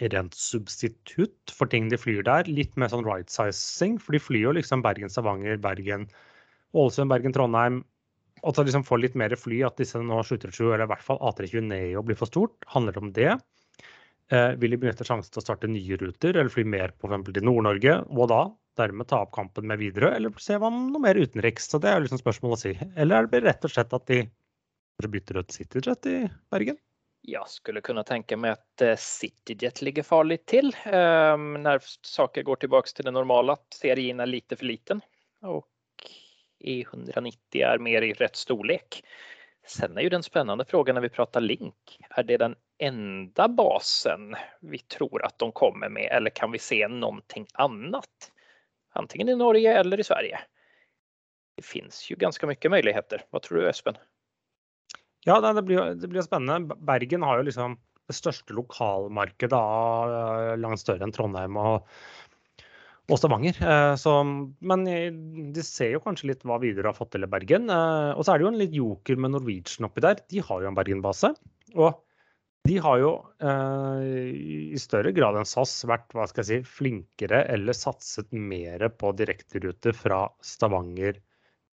[0.00, 2.48] rent substitutt for ting de flyr der?
[2.48, 3.98] Litt mer sånn right sizing?
[4.00, 6.08] For de flyr jo liksom Bergen-Stavanger, Bergen,
[6.72, 7.36] Ålesund, Bergen,
[8.42, 11.20] Og så liksom få litt mer fly, at disse nå 737, eller i hvert fall
[11.30, 12.56] A320 Neo blir for stort.
[12.74, 13.30] Handler det om det?
[14.30, 17.32] Eh, vil de benytte sjansen til å starte nye ruter, eller fly mer på f.eks.
[17.34, 18.42] til Nord-Norge, og da
[18.78, 21.66] dermed ta opp kampen med Widerøe, eller se hva noe mer utenriks?
[21.72, 22.76] Så det er liksom spørsmål å si.
[22.94, 24.22] Eller er det rett og slett at de
[25.00, 26.16] bytter ut CityJet i
[26.52, 26.78] Bergen?
[27.28, 32.62] Ja, skulle kunne tenke meg at eh, CityJet ligger farlig til ehm, når saker går
[32.62, 35.02] tilbake til det normale, at Serien er lite for liten
[36.60, 39.04] och E190 är mer i rätt storlek.
[39.66, 41.98] Sen är ju den spännande frågan när vi pratar Link.
[42.10, 46.88] Är det den enda basen vi tror att de kommer med eller kan vi se
[46.88, 48.32] någonting annat?
[48.92, 50.40] Antingen i Norge eller i Sverige.
[51.56, 53.24] Det finns ju ganska mycket möjligheter.
[53.30, 53.94] Vad tror du Espen?
[55.24, 56.74] Ja, det blir, det blir spennende.
[56.74, 61.86] Bergen har jo liksom det største lokalmarkedet langt større enn Trondheim og,
[63.10, 63.56] og Stavanger.
[63.60, 64.12] Eh, Så,
[64.60, 64.84] men
[65.54, 67.70] de ser jo kanskje litt hva Widerøe har fått til i Bergen.
[67.70, 70.22] Eh, Og så er det jo en litt joker med Norwegian oppi der.
[70.30, 71.32] De har jo en Bergen-base.
[71.76, 71.98] Og
[72.68, 74.04] de har jo eh,
[74.76, 79.14] i større grad enn SAS vært hva skal jeg si, flinkere eller satset mer på
[79.16, 81.18] direkteruter fra Stavanger,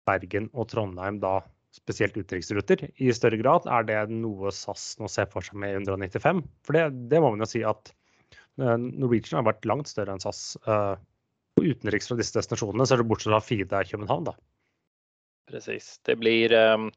[0.04, 1.38] Bergen og Trondheim, da
[1.74, 2.84] spesielt utenriksruter.
[3.02, 6.44] I større grad er det noe SAS nå ser for seg med 195.
[6.62, 7.90] For det, det må man jo si at
[8.60, 10.60] Norwegian har vært langt større enn SAS.
[11.62, 14.34] Utenriks fra disse destinasjonene, så er det bortsett fra Fide København, da.
[15.50, 16.90] Precis, det blir, ehm,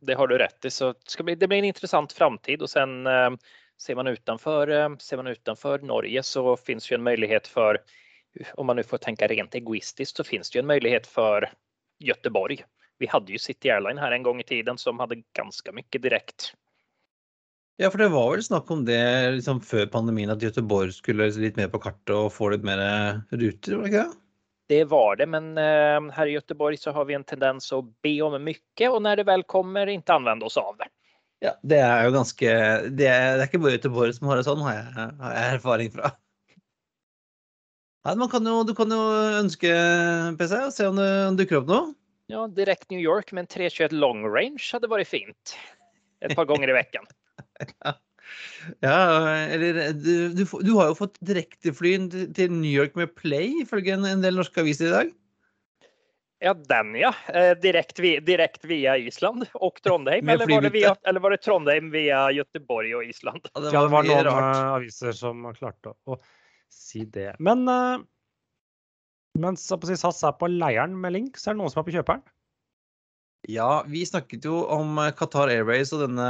[0.00, 0.70] det, har du rätt i.
[0.70, 3.38] Så det, bli, det blir en intressant framtid och sen ehm,
[3.82, 7.78] ser man utanför, ehm, ser man utanför Norge så finns ju en möjlighet för,
[8.54, 11.52] om man nu får tänka rent egoistiskt, så finns det ju en möjlighet för
[11.98, 12.64] Göteborg.
[12.98, 16.54] Vi hade ju City Airline här en gång i tiden som hade ganska mycket direkt.
[17.80, 19.00] Ja, for det var vel snakk om det
[19.38, 22.82] liksom, før pandemien, at Göteborg skulle litt mer på kartet og få litt mer
[23.32, 24.18] ruter, var det ikke det?
[24.70, 28.12] Det var det, men her här i Göteborg så har vi en tendens å be
[28.22, 30.86] om mye, og når det vel kommer ikke anvende oss av det.
[31.40, 32.50] Ja, det er jo ganske
[32.92, 35.54] Det er, det er ikke bare Göteborg som har det sånn, har jeg, har jeg
[35.56, 36.10] erfaring fra.
[38.04, 39.00] Nei, man kan jo, du kan jo
[39.40, 39.72] ønske
[40.36, 41.08] PC og se om det
[41.40, 41.94] dukker opp noe.
[42.30, 45.56] Ja, direkte New York med en 321 long range hadde vært fint.
[46.20, 47.08] Et par ganger i veckan.
[48.84, 51.96] Ja, eller du, du, du har jo fått direktefly
[52.36, 55.10] til New York med Play, ifølge en, en del norske aviser i dag.
[56.40, 57.10] Ja, den ja.
[57.34, 60.28] Eh, direkt, direkt via Island og Trondheim.
[60.28, 63.50] Eller var, det via, eller var det Trondheim via Göteborg og Island?
[63.50, 64.56] Ja, det Ja, det var noen rart.
[64.56, 66.20] eh, aviser som klarte å, å
[66.72, 67.34] si det.
[67.44, 68.06] Men eh,
[69.42, 72.24] mens SAS er på leieren med Link, så er det noen som er på kjøperen.
[73.48, 76.28] Ja, vi snakket jo om eh, Qatar Airways og denne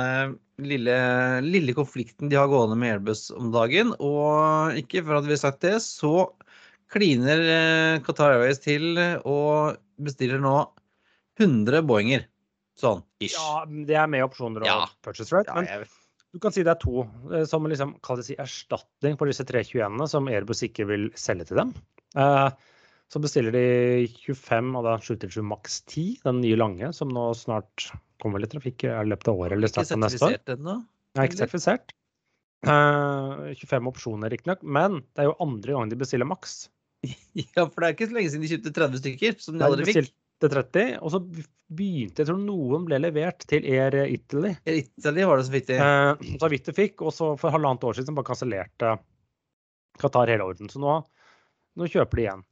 [0.63, 0.97] lille,
[1.43, 3.95] lille konflikten de har gående med Airbus om dagen.
[3.99, 6.29] Og ikke for at vi har sagt det, så
[6.91, 8.95] kliner eh, Qatar Airways til
[9.25, 10.55] og bestiller nå
[11.41, 12.27] 100 Boenger.
[12.81, 13.35] Sånn ish.
[13.37, 14.85] Ja, det er med opsjoner og Ja.
[15.05, 15.53] purchase rate.
[15.57, 15.83] Men ja,
[16.33, 17.03] du kan si det er to
[17.35, 21.75] eh, som liksom, si, erstatning på disse 321-ene som Airbus ikke vil selge til dem.
[22.17, 22.49] Eh,
[23.11, 23.65] så bestiller de
[24.23, 27.89] 25 og da 7-7 maks 10, den nye lange, som nå snart
[28.23, 30.37] kommer litt trafikk i løpet av året eller Ikke starten av neste år.
[30.37, 30.77] sertifisert ennå.
[31.19, 31.95] Nei, ikke sertifisert.
[32.61, 36.69] Uh, 25 opsjoner riktignok, men det er jo andre gang de bestiller maks.
[37.57, 39.87] Ja, for det er ikke så lenge siden de kjøpte 30 stykker, som de aldri
[39.89, 40.03] fikk.
[40.03, 41.21] bestilte 30, og så
[41.71, 44.53] begynte jeg tror noen ble levert til Air Italy.
[44.69, 45.79] Air Italy var det som fikk de.
[45.81, 48.95] Eh, så vidt de fikk, og så for halvannet år siden bare kansellerte
[50.01, 50.71] Qatar hele orden.
[50.73, 50.99] Så nå,
[51.81, 52.45] nå kjøper de igjen.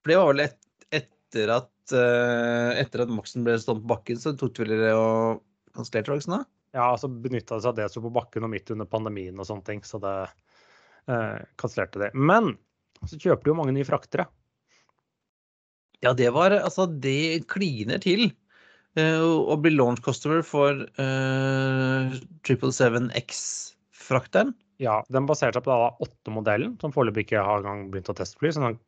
[0.00, 0.58] For det var vel et,
[1.00, 5.44] etter at uh, etter at Maxen ble stående på bakken, så tok vel det og
[5.76, 6.42] kansellerte ikke da?
[6.76, 9.66] Ja, altså benytta seg av det som på bakken og midt under pandemien og sånne
[9.66, 9.80] ting.
[9.86, 12.12] Så det uh, kansellerte det.
[12.14, 12.54] Men
[13.06, 14.28] så kjøper de jo mange nye fraktere.
[16.00, 18.30] Ja, det var Altså, det kliner til
[18.98, 22.10] Uh, å bli launch customer for uh,
[22.42, 24.50] 777X-frakteren.
[24.82, 28.50] Ja, Den baserte seg på da 8-modellen, som foreløpig ikke har begynt å testfly.
[28.50, 28.80] så den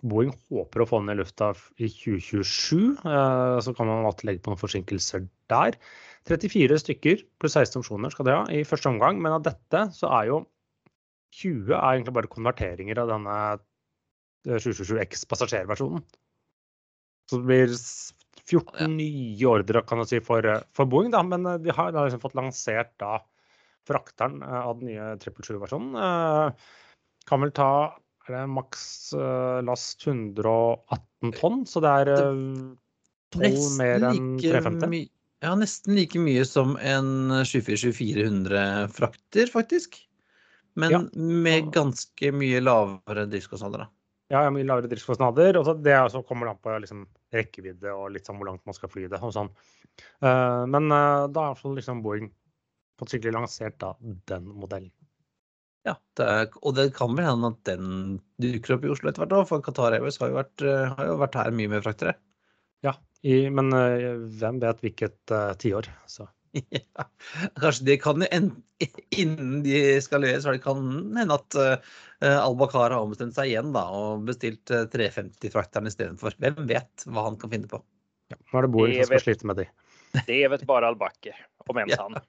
[0.00, 3.00] Boeing håper å få den i lufta i 2027.
[3.04, 5.76] Eh, så kan man alltid legge på noen forsinkelser der.
[6.28, 9.20] 34 stykker pluss 16 opsjoner skal de ha i første omgang.
[9.22, 10.40] Men av dette så er jo
[11.40, 13.36] 20 er egentlig bare konverteringer av denne
[14.48, 16.04] 727X passasjerversjonen.
[17.30, 17.74] Så det blir
[18.50, 21.22] 14 nye ordre kan du si, for, for Boeing, da.
[21.22, 23.18] Men de har, de har liksom fått lansert da
[23.88, 26.56] frakteren av den nye 777-versjonen.
[27.28, 27.70] Kan vel ta
[28.28, 28.84] er det maks
[29.16, 33.40] uh, last 118 tonn, så det er uh,
[33.78, 35.08] mer enn 350.
[35.40, 39.96] Ja, nesten like mye som en 24-2400 frakter, faktisk.
[40.78, 41.00] Men ja.
[41.16, 43.88] med ganske mye lavere driftskostnader, da.
[44.30, 45.56] Ja, mye lavere driftskostnader.
[45.58, 45.96] Og det
[46.28, 49.22] kommer det an på liksom, rekkevidde og litt sånn hvor langt man skal fly det.
[49.24, 49.48] og sånn.
[50.20, 52.28] Men da har liksom Boeing
[53.00, 53.94] fått skikkelig lansert da,
[54.28, 54.92] den modellen.
[55.88, 59.24] Ja, det er, og det kan vel hende at den dukker opp i Oslo etter
[59.24, 61.86] hvert òg, for Qatar Airways har jo vært, eh, har jo vært her mye med
[61.86, 62.18] fraktere.
[62.84, 66.28] Ja, i, men uh, hvem vet hvilket uh, tiår, så.
[66.74, 67.06] ja,
[67.62, 70.82] kanskje det kan Innen de skal leveres, så det kan
[71.16, 76.36] hende at uh, Al-Bakar har ombestemt seg igjen da, og bestilt uh, 350-frakteren istedenfor.
[76.42, 77.80] Hvem vet hva han kan finne på?
[78.32, 79.70] Ja, nå er det Boeing som skal slite med de.
[80.26, 81.38] Det vet bare Al-Bakker,
[81.68, 82.20] om enn han.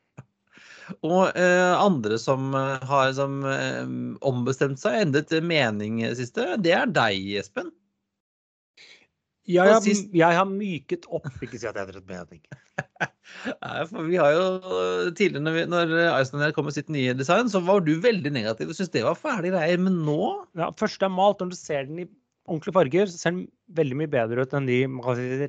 [1.06, 3.84] Og eh, andre som eh, har som, eh,
[4.28, 7.72] ombestemt seg, endret mening siste, det er deg, Espen.
[9.50, 12.42] Jeg har, jeg har, myket opp, ikke si at jeg har endret mening.
[13.64, 14.46] Nei, for vi har jo
[15.18, 18.70] tidligere, når, vi, når Eisenhower kom med sitt nye design, så var du veldig negativ
[18.70, 19.82] og syntes det var fæle greier.
[19.82, 20.22] Men nå
[20.60, 21.42] Ja, først det er malt.
[21.42, 22.08] Når du ser den i
[22.46, 23.44] ordentlige farger, så ser den
[23.82, 24.80] veldig mye bedre ut enn de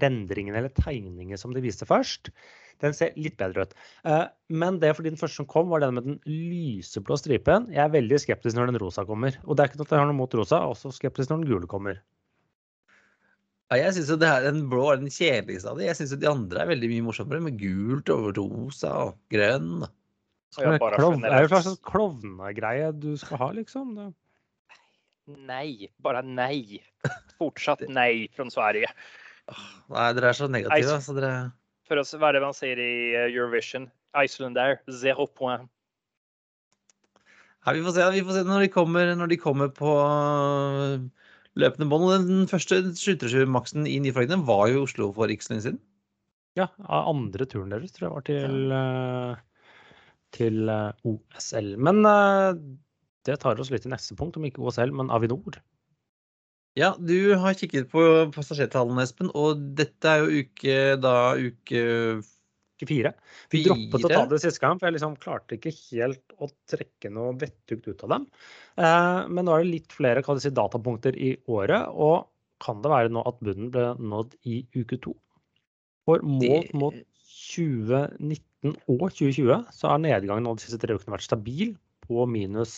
[0.03, 2.33] rendringene eller tegningene som de viste først.
[2.81, 3.75] Den ser litt bedre ut.
[4.09, 4.25] Eh,
[4.63, 7.69] men det er fordi den første som kom, var den med den lyseblå stripen.
[7.75, 9.37] Jeg er veldig skeptisk når den rosa kommer.
[9.45, 11.33] Og det er ikke noe at jeg har noe mot rosa, jeg er også skeptisk
[11.33, 12.01] når den gule kommer.
[13.73, 15.87] Ja, jeg syns den blå er den kjedeligste av de.
[15.89, 19.87] Jeg syns de andre er veldig mye morsommere, med gult og rosa og grønn.
[20.53, 23.95] Det er jo en slags klovnegreie du skal ha, liksom.
[23.97, 24.11] Det.
[25.49, 26.83] Nei, bare nei.
[27.41, 28.91] Fortsatt nei fra Sverige.
[29.89, 30.99] Nei, dere er så negative.
[31.01, 31.33] Så dere
[31.93, 33.91] for å være det man sier i eh, Eurovision.
[34.17, 35.69] Iceland der, zero point.
[37.63, 41.07] Ja, vi får se, vi får se når, de kommer, når de kommer på eh,
[41.61, 42.29] løpende bånd.
[42.29, 45.83] Den første 737-maksen i nyflaggene var jo i Oslo for ikke så lenge siden.
[46.59, 49.37] Ja, andre turen deres tror jeg var til, ja.
[50.37, 51.75] til eh, OSL.
[51.81, 52.03] Men
[53.25, 55.63] det tar oss litt til neste punkt, om ikke OSL, men Avinor.
[56.79, 61.81] Ja, du har kikket på passasjertallene, Espen, og dette er jo uke da uke
[62.89, 63.13] fire.
[63.53, 67.09] Vi droppet å ta det siste gang, for jeg liksom klarte ikke helt å trekke
[67.13, 68.25] noe vettugt ut av dem.
[68.81, 72.17] Eh, men nå er det litt flere si, datapunkter i året, og
[72.63, 75.13] kan det være nå at bunnen ble nådd i uke to?
[76.09, 76.95] For målt mot
[77.53, 81.69] 2019 og 2020 så har nedgangen nå de siste tre ukene vært stabil
[82.03, 82.73] på minus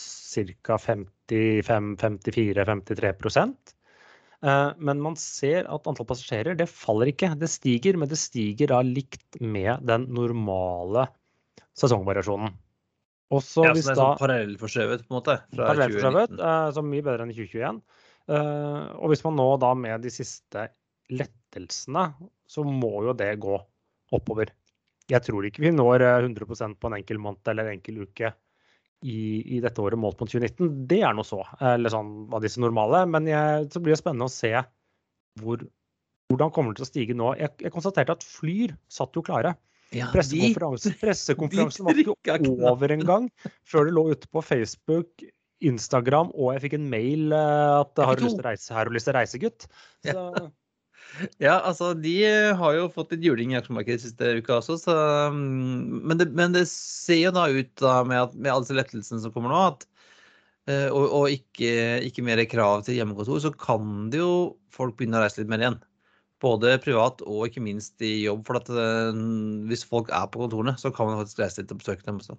[0.65, 0.75] ca.
[0.83, 3.75] 55-54-53 Eh,
[4.45, 7.31] men man ser at antall passasjerer det faller ikke.
[7.39, 11.07] Det stiger, men det stiger da likt med den normale
[11.79, 12.53] sesongvariasjonen.
[13.33, 15.37] Også ja, så det er sånn parallellforskjøvet, på en måte?
[15.57, 17.79] Parallellforskjøvet, uh, så mye bedre enn i 2021.
[18.29, 20.67] Uh, og hvis man nå da med de siste
[21.13, 22.05] lettelsene,
[22.49, 23.57] så må jo det gå
[24.13, 24.53] oppover.
[25.09, 28.31] Jeg tror ikke vi når 100% på en enkel måned eller en enkel uke
[29.03, 29.19] i,
[29.55, 31.41] i, dette året målt mot 2019, det er noe så.
[31.59, 33.03] Eller sånn av disse normale.
[33.11, 34.53] Men jeg, så blir det spennende å se
[35.41, 35.65] hvor,
[36.31, 37.33] hvordan kommer det til å stige nå.
[37.39, 39.55] Jeg, jeg konstaterte at Flyr satt jo klare.
[39.93, 43.29] Ja, pressekonferansen, pressekonferansen var ikke over engang
[43.69, 45.23] før det lå ute på Facebook,
[45.63, 48.97] Instagram, og jeg fikk en mail at jeg har lyst til å reise, har og
[48.97, 49.67] lyst til å reise, gutt?
[50.03, 50.47] Så, ja.
[51.39, 52.13] Ja, altså de
[52.59, 54.95] har jo fått litt juling i aksjemarkedet siste uka også, så,
[55.33, 58.77] mm, men, det, men, det, ser jo da ut da med, at, med alle disse
[58.77, 59.85] lettelsene som kommer nå, at,
[60.71, 61.73] eh, og, og ikke,
[62.09, 65.63] ikke, mer krav til hjemmekontor, så kan det jo folk begynne å reise litt mer
[65.63, 65.79] igjen.
[66.43, 68.43] Både privat og ikke minst i jobb.
[68.45, 69.21] For at eh,
[69.69, 72.35] hvis folk er på kontorene, så kan man faktisk reise litt og besøke dem også.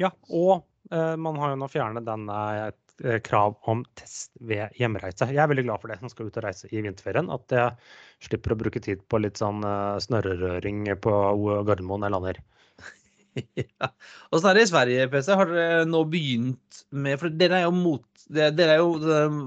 [0.00, 0.62] Ja, og
[0.94, 2.70] eh, man har jo nå fjernet Eh,
[3.26, 5.26] krav om test ved hjemreise.
[5.26, 7.30] Jeg er veldig glad for det som skal ut og reise i vinterferien.
[7.34, 11.14] At jeg slipper å bruke tid på litt sånn uh, snørrerøring på
[11.66, 12.42] Gardermoen jeg lander.
[13.58, 13.88] Ja.
[14.30, 15.32] Åssen er det i Sverige, PC?
[15.34, 19.38] Har dere nå begynt med For dere er jo mot Dere er jo eh,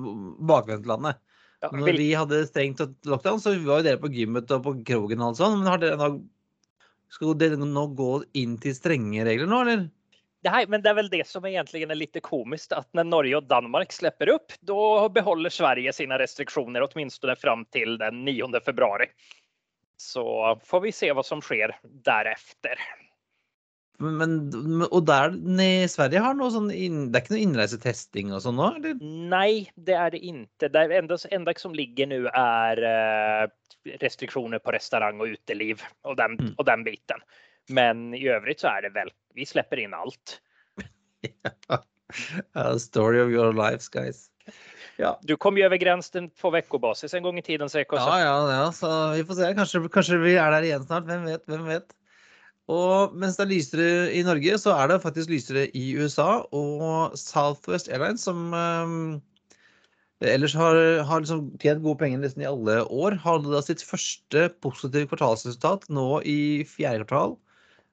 [0.50, 1.22] bakvendtlandet.
[1.64, 5.24] Ja, Når vi hadde strengt lockdown, så var jo dere på gymmet og på krogen
[5.24, 5.62] og alt sånt.
[5.62, 6.10] Men har dere nå
[7.16, 9.88] Skal dere nå gå inn til strenge regler nå, eller?
[10.44, 13.40] Det här, men det er vel det som egentlig er litt komisk, at når Norge
[13.40, 19.10] og Danmark slipper opp, da beholder Sverige sine restriksjoner åtminstone fram til den 9 februari.
[19.98, 20.24] Så
[20.64, 21.74] får vi se hva som skjer
[22.06, 22.78] deretter.
[23.98, 24.36] Men,
[24.86, 28.60] og der i Sverige har noe sånn inn, Det er ikke noe innreisetesting og sånn
[28.60, 29.00] nå, eller?
[29.02, 30.70] Nei, det er det ikke.
[30.70, 36.38] Det enda, enda som ligger nå er restriksjoner restriktioner på restaurant og uteliv og den,
[36.38, 36.56] Mm.
[36.60, 37.22] og den biten.
[37.70, 40.40] Men i øvrig så er det väl, vi slipper inn alt.
[42.56, 44.30] Ja, story of your lives, guys.
[44.98, 45.18] Ja.
[45.28, 48.72] Du kom jo over grensen på vekkobasis en gang i tiden, så- Ja, ja, ja,
[48.72, 49.54] så vi får se.
[49.54, 51.06] Kanskje, kanskje vi er der igjen snart.
[51.06, 51.46] Hvem vet?
[51.46, 51.94] Hvem vet?
[52.68, 56.44] Og mens det er lysere i Norge, så er det faktisk lysere i USA.
[56.52, 59.22] Og Southwest Airlines, som um,
[60.22, 64.50] ellers har, har liksom tjent gode penger nesten i alle år, hadde da sitt første
[64.64, 67.38] positive kvartalsresultat nå i fjerde kvartal.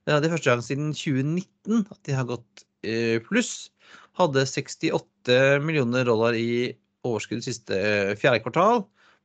[0.05, 3.71] Det er første gang siden 2019 at de har gått eh, pluss.
[4.19, 6.75] Hadde 68 millioner dollar i
[7.09, 8.85] overskudd siste eh, fjerde kvartal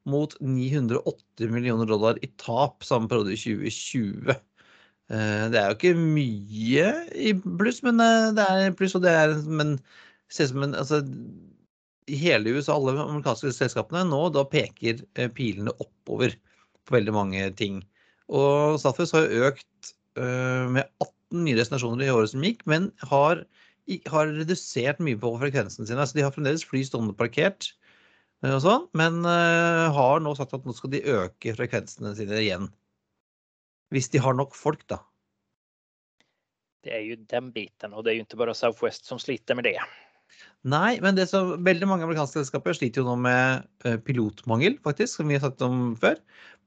[0.10, 4.32] mot 908 millioner dollar i tap samme periode i 2020.
[5.12, 6.88] Eh, Det er jo ikke mye
[7.28, 8.00] i pluss, men
[8.38, 9.76] det er pluss, og det er men
[10.32, 11.04] ser ut som en altså,
[12.08, 15.04] I hele USA, alle amerikanske selskapene nå, da peker
[15.36, 16.39] pilene oppover
[16.88, 17.84] på veldig mange ting.
[18.32, 23.43] Og Statfjord har økt med 18 nye destinasjoner i året som gikk, men har,
[24.10, 25.99] har redusert mye på frekvensen sin.
[25.99, 27.71] Altså, de har fremdeles fly stående parkert,
[28.43, 32.41] eh, og sånn, men eh, har nå sagt at nå skal de øke frekvensene sine
[32.41, 32.69] igjen.
[33.93, 35.01] Hvis de har nok folk, da.
[36.86, 39.67] Det er jo den biten og det er jo ikke bare Southwest som sliter med
[39.67, 39.75] det.
[40.68, 45.15] Nei, men det som, veldig mange amerikanske selskaper sliter jo nå med eh, pilotmangel, faktisk,
[45.15, 46.20] som vi har sagt om før.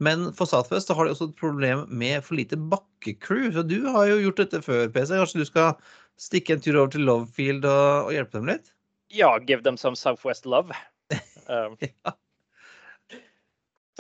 [0.03, 3.51] Men for Southwest så har de også et problem med for lite bakkecrew.
[3.53, 5.13] Så du har jo gjort dette før, PC.
[5.13, 5.75] Kanskje du skal
[6.21, 8.73] stikke en tur over til Lovefield og, og hjelpe dem litt?
[9.13, 10.73] Ja, give them some Southwest love.
[11.51, 12.13] Um, Ja.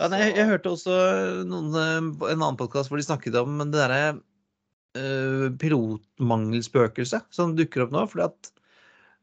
[0.01, 0.94] Ja, nei, jeg, jeg hørte også
[1.44, 1.96] noen, eh,
[2.33, 4.14] en annen podkast hvor de snakket om det derre
[4.96, 8.07] uh, pilotmangelspøkelset som dukker opp nå.
[8.09, 8.62] fordi at eh,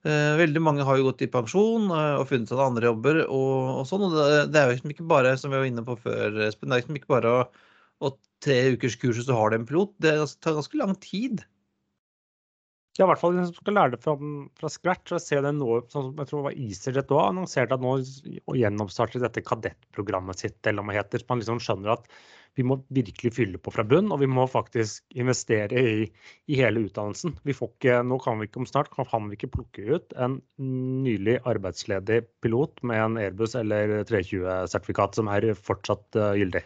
[0.07, 3.87] veldig mange har jo gått i pensjon eh, og funnet seg andre jobber og, og
[3.89, 4.05] sånn.
[4.07, 6.71] Og det, det er jo liksom ikke bare, som vi var inne på før, Espen,
[6.71, 7.45] det er jo ikke bare å,
[8.07, 9.95] å tre ukers kurs, og så har du en pilot.
[9.99, 11.43] Det tar ganske lang tid.
[12.99, 14.15] Ja, i hvert fall hvis du skal lære det fra,
[14.59, 15.13] fra scratch.
[15.15, 17.93] og ser det nå, sånn som jeg tror det var EasyJet også annonserte at nå
[17.99, 21.23] å gjenoppstarte dette kadettprogrammet sitt, eller hva det heter.
[21.23, 22.09] Så man liksom skjønner at
[22.57, 26.07] vi må virkelig fylle på fra bunn, og vi må faktisk investere i,
[26.49, 27.37] i hele utdannelsen.
[27.47, 30.15] Vi får ikke, nå kan vi ikke om snart kan, kan vi ikke plukke ut
[30.19, 30.39] en
[31.05, 36.65] nylig arbeidsledig pilot med en Airbus eller 320-sertifikat som er fortsatt eh, gyldig.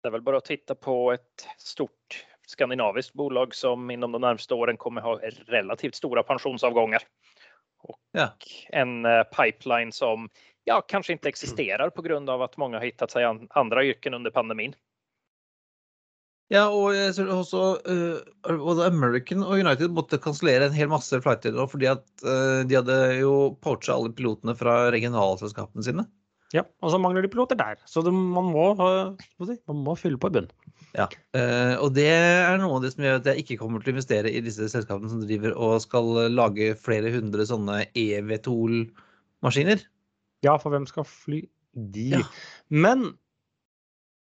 [0.00, 4.56] Det er vel bare å titte på et stort skandinavisk bolag som inom de nærmeste
[4.56, 5.16] årene kommer ha
[5.52, 7.04] relativt store pensjonsavganger.
[7.88, 8.30] Og Ja.
[8.72, 10.28] en eh, pipeline som
[10.64, 14.14] ja, kanske inte existerar på grund av att många har hittat sig an andra yrken
[14.14, 14.74] under pandemin.
[16.50, 21.20] Ja, og jeg tror også uh, både American og United måtte kansellere en hel masse
[21.22, 26.06] flighter nå fordi at uh, de hadde jo poacha alle pilotene fra regionalselskapene sine.
[26.50, 27.78] Ja, og så mangler de piloter der.
[27.86, 30.48] Så det, man, må, eh, si, man må fylle på i bunn.
[30.96, 31.06] Ja,
[31.38, 33.94] eh, og det er noe av det som gjør at jeg ikke kommer til å
[33.94, 39.86] investere i disse selskapene som driver og skal lage flere hundre sånne EVTOL-maskiner.
[40.46, 41.42] Ja, for hvem skal fly
[41.74, 42.08] de?
[42.16, 42.24] Ja.
[42.72, 43.12] Men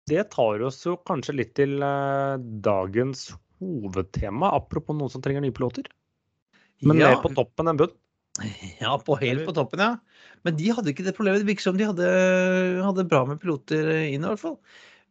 [0.09, 2.35] det tar oss jo kanskje litt til eh,
[2.65, 3.29] dagens
[3.63, 5.87] hovedtema, apropos noen som trenger nye piloter.
[6.83, 7.93] Men ja, mer på toppen enn bunn.
[8.81, 10.33] ja, på helt på toppen, ja.
[10.43, 11.43] Men de hadde ikke det problemet.
[11.43, 12.09] Det virker som de hadde,
[12.83, 14.57] hadde bra med piloter inn, i hvert fall.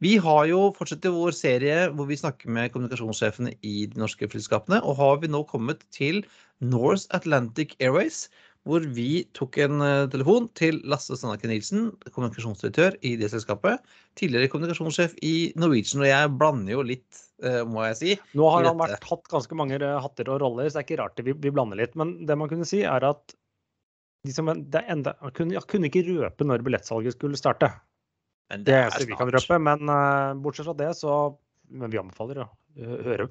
[0.03, 4.27] Vi har jo fortsatt i vår serie hvor vi snakker med kommunikasjonssjefene i de norske
[4.27, 4.81] flyselskapene.
[4.83, 6.25] Og har vi nå kommet til
[6.59, 8.27] North Atlantic Airways,
[8.69, 13.83] hvor vi tok en eh, telefon til Lasse Sandaker Nilsen, kommunikasjonsdirektør i det selskapet.
[14.19, 18.17] Tidligere kommunikasjonssjef i Norwegian, og jeg blander jo litt, eh, må jeg si.
[18.39, 21.01] Nå har han vært, hatt ganske mange eh, hatter og roller, så det er ikke
[21.03, 21.99] rart det vi, vi blander litt.
[21.99, 23.35] Men det man kunne si, er at
[24.23, 27.73] de som, det enda, kunne, han kunne ikke røpe når billettsalget skulle starte.
[28.53, 29.09] Men Det er snart.
[29.11, 29.59] vi kan røpe.
[29.59, 29.91] Men
[30.45, 31.35] bortsett fra det, så
[31.73, 33.27] Men vi anbefaler å høre.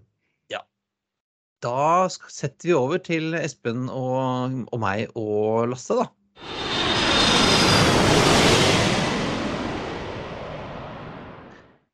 [1.66, 6.07] Da setter vi over til Espen og, og meg og Lasse, da.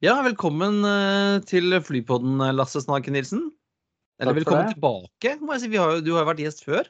[0.05, 3.47] Ja, velkommen eh, til Flypodden, Lasse Snake Nilsen.
[4.21, 5.31] Eller Takk velkommen tilbake.
[5.41, 5.69] må jeg si.
[5.73, 6.85] Vi har, jo- du har jo vært gjest før.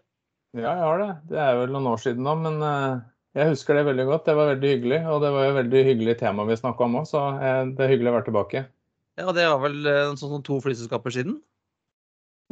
[0.57, 1.09] Ja, jeg har det.
[1.31, 2.99] Det er vel noen år siden nå, men eh,
[3.39, 4.25] jeg husker det veldig godt.
[4.27, 7.07] Det var veldig hyggelig, og det var jo veldig hyggelig tema vi snakka om òg,
[7.07, 8.65] så eh, det er hyggelig å være tilbake.
[9.17, 9.87] Ja, Det var vel
[10.19, 11.39] sånn to flyselskaper siden.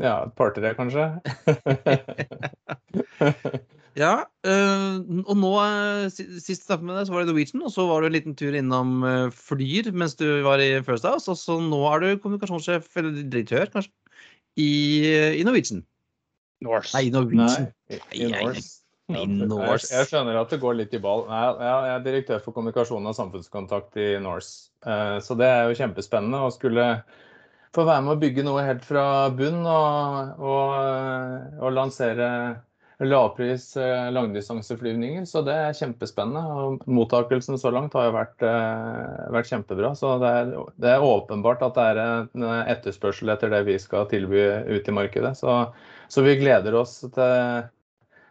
[0.02, 1.06] Ja, et par-tre, kanskje.
[3.96, 5.50] Ja, øh, og nå
[6.12, 8.16] si- Sist jeg snakket med deg, så var det Norwegian, og så var du en
[8.18, 11.30] liten tur innom øh, Flyr mens du var i First House.
[11.32, 13.94] Og så nå er du kommunikasjonssjef, eller direktør, kanskje,
[14.60, 14.68] i,
[15.40, 15.86] i Norwegian.
[16.66, 16.92] Norse.
[16.98, 17.70] Nei, Norwegian.
[17.88, 18.66] Nei, i i Norse.
[19.08, 21.24] Ja, Jeg, jeg skjønner at det går litt i ball.
[21.30, 24.72] Jeg er direktør for kommunikasjon og samfunnskontakt i Norse.
[24.84, 26.90] Eh, Så det er jo kjempespennende å skulle
[27.76, 29.04] få være med å bygge noe helt fra
[29.36, 32.30] bunn og, og, eh, og lansere
[33.04, 35.26] lavpris eh, langdistanseflyvninger.
[35.28, 36.44] Så det er kjempespennende.
[36.56, 39.92] Og mottakelsen så langt har jo vært, eh, vært kjempebra.
[40.00, 44.08] Så det er, det er åpenbart at det er en etterspørsel etter det vi skal
[44.12, 45.36] tilby ut i markedet.
[45.42, 45.58] Så,
[46.08, 47.72] så vi gleder oss til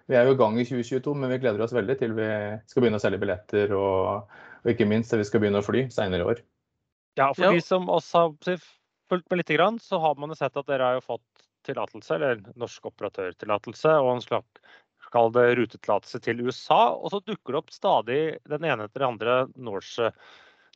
[0.04, 2.26] vi er jo i gang i 2022, men vi gleder oss veldig til vi
[2.68, 5.86] skal begynne å selge billetter og, og ikke minst til vi skal begynne å fly
[5.92, 6.42] senere i år.
[7.16, 7.52] Ja, for Ja.
[7.54, 8.34] de som også har
[9.14, 12.18] fulgt med litt, grann, så har man jo sett at dere har jo fått tillatelse,
[12.18, 14.74] eller norsk operatørtillatelse, og en slags
[15.14, 16.82] kall det rutetillatelse til USA.
[16.98, 20.10] Og så dukker det opp stadig den ene etter den andre Norse,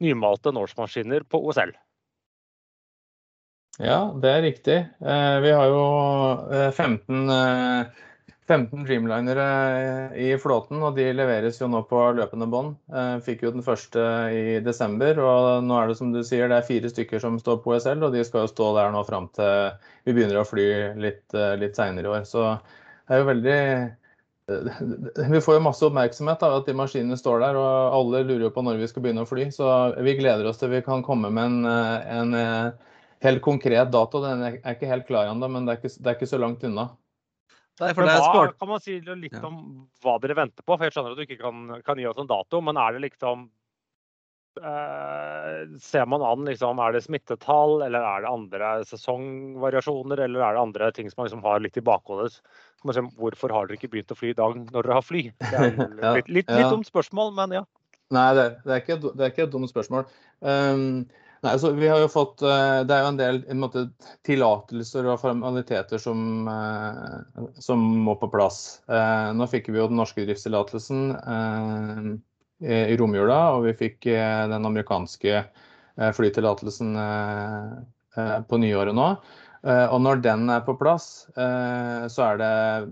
[0.03, 1.75] nymalte Norse-maskiner på OSL.
[3.79, 4.77] Ja, det er riktig.
[4.99, 5.83] Eh, vi har jo
[6.55, 8.07] eh, 15, eh,
[8.49, 9.47] 15 Dreamlinere
[10.17, 12.79] i flåten, og de leveres jo nå på løpende bånd.
[12.89, 16.63] Eh, fikk jo den første i desember, og nå er det som du sier, det
[16.63, 19.29] er fire stykker som står på OSL, og de skal jo stå der nå fram
[19.37, 19.77] til
[20.09, 22.25] vi begynner å fly litt, eh, litt seinere i år.
[22.29, 23.59] Så det er jo veldig
[25.29, 28.53] vi får jo masse oppmerksomhet av at de maskinene står der, og alle lurer jo
[28.55, 29.51] på når vi skal begynne å fly.
[29.53, 29.69] Så
[30.05, 32.95] vi gleder oss til vi kan komme med en, eh, en eh,
[33.27, 34.23] helt konkret dato.
[34.25, 36.65] Den er ikke helt klar ennå, men det er ikke, det er ikke så langt
[36.65, 36.89] unna.
[37.81, 38.59] Nei, for det er hva, sport.
[38.59, 39.43] kan man si litt Ja.
[39.47, 40.77] om hva dere venter på?
[40.77, 43.03] For jeg skjønner at du ikke kan, kan gi oss en dato, men er det
[43.11, 43.49] liksom
[44.63, 50.57] eh, Ser man an liksom, er det smittetall, eller er det andre sesongvariasjoner, eller er
[50.57, 52.33] det andre ting som man liksom har litt i bakhodet?
[52.83, 55.23] Så Hvorfor har dere ikke begynt å fly i dag når dere har fly?
[55.39, 56.71] Det er litt, litt, litt, litt ja.
[56.73, 57.65] dumt spørsmål, men ja.
[58.15, 60.07] Nei, det, det, er, ikke, et- det er ikke et dumt spørsmål.
[60.41, 60.85] Um,
[61.43, 63.85] nei, altså, vi har jo fått, eh, Det er jo en del en måte,
[64.27, 68.81] tillatelser og formaliteter som, eh, som må på plass.
[68.89, 71.13] Eh, nå fikk vi jo den norske driftstillatelsen
[72.59, 74.09] i romjula, og vi fikk
[74.51, 75.45] den amerikanske
[75.97, 76.97] flytillatelsen
[78.51, 79.07] på nyåret nå.
[79.63, 82.89] Og når den er på plass, så er det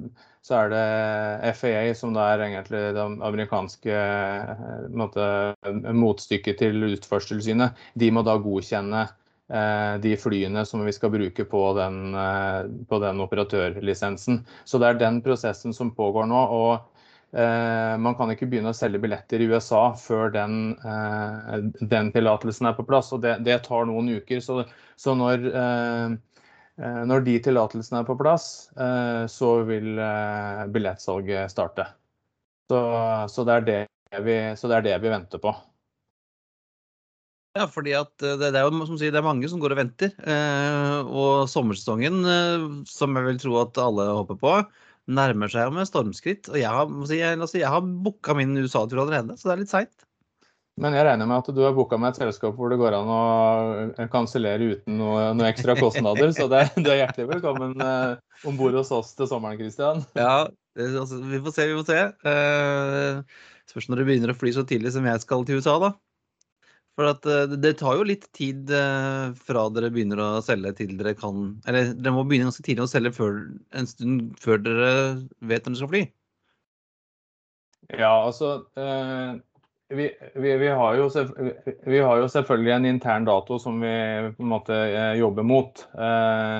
[0.46, 5.24] så er det FAA, som da er egentlig det amerikanske eh, måte,
[5.90, 7.74] motstykket til Luftfartstilsynet.
[7.98, 13.00] De må da godkjenne eh, de flyene som vi skal bruke på den, eh, på
[13.02, 14.44] den operatørlisensen.
[14.62, 16.44] Så det er den prosessen som pågår nå.
[16.60, 16.92] og
[17.36, 20.70] man kan ikke begynne å selge billetter i USA før den,
[21.90, 23.10] den tillatelsen er på plass.
[23.12, 24.40] og Det, det tar noen uker.
[24.40, 24.62] Så,
[24.96, 25.44] så når
[26.76, 31.86] Når de tillatelsene er på plass, eh, så vil eh, billettsalget starte.
[32.68, 32.80] Så,
[33.32, 33.78] så, det det
[34.26, 35.54] vi, så det er det vi venter på.
[37.56, 40.12] Ja, fordi eh, det, er jo som sier, det er mange som går og venter.
[40.28, 44.56] Eh, og sommersesongen, eh, som jeg vil tro at alle håper på,
[45.16, 46.50] nærmer seg med stormskritt.
[46.52, 49.72] Og jeg har, si, jeg, jeg har booka min USA-tur allerede, så det er litt
[49.72, 50.06] seint.
[50.76, 53.08] Men jeg regner med at du har booka med et selskap hvor det går an
[53.08, 53.20] å
[53.96, 56.28] eh, kansellere uten noe, noe ekstra kostnader.
[56.36, 58.18] Så det, du er hjertelig velkommen eh,
[58.48, 60.04] om bord hos oss til sommeren, Christian.
[60.18, 62.02] Ja, det, altså, vi får se, vi får se.
[62.28, 65.90] Uh, spørs når det begynner å fly så tidlig som jeg skal til USA, da.
[67.00, 70.92] For at uh, det, tar jo litt tid uh, fra dere begynner å selge til
[71.00, 74.92] dere kan Eller dere må begynne ganske tidlig å selge før, en stund før dere
[75.40, 76.06] vet når dere skal fly.
[77.96, 78.58] Ja, altså
[79.88, 80.96] vi, vi, vi, har
[81.90, 83.92] vi har jo selvfølgelig en intern dato som vi
[84.36, 85.86] på en måte eh, jobber mot.
[85.94, 86.58] Eh,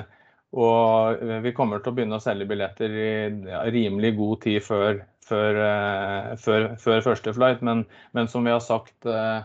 [0.57, 3.11] og vi kommer til å begynne å selge billetter i
[3.49, 7.63] ja, rimelig god tid før, før, eh, før, før første flight.
[7.67, 7.83] Men,
[8.15, 9.43] men, som vi har sagt eh,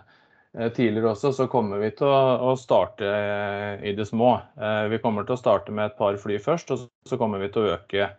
[0.77, 4.37] tidligere også, så kommer vi til å, å starte eh, i det små.
[4.63, 7.51] Eh, vi kommer til å starte med et par fly først, og så kommer vi
[7.51, 8.13] til å øke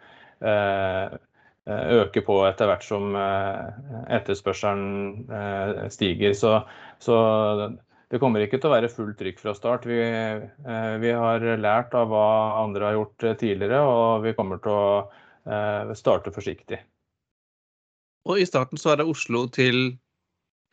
[1.68, 3.82] øke på etter hvert som eh,
[4.18, 6.36] etterspørselen eh, stiger.
[6.36, 6.58] Så,
[7.04, 7.18] så,
[8.12, 9.88] det kommer ikke til å være fullt trykk fra start.
[9.90, 12.28] Vi, eh, vi, har lært av hva
[12.64, 16.78] andre har gjort tidligere, og vi kommer til å starte forsiktig.
[18.24, 19.98] Og i starten så er det Oslo til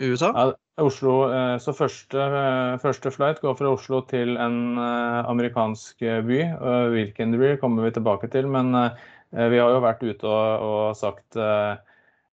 [0.01, 0.31] USA?
[0.31, 6.01] Ja, Oslo, eh, så første, eh, første flight går fra Oslo til en eh, amerikansk
[6.01, 6.41] by.
[6.41, 8.49] Eh, Hvilken det blir, kommer vi tilbake til.
[8.49, 8.97] Men eh,
[9.31, 11.79] vi har jo vært ute og, og sagt eh,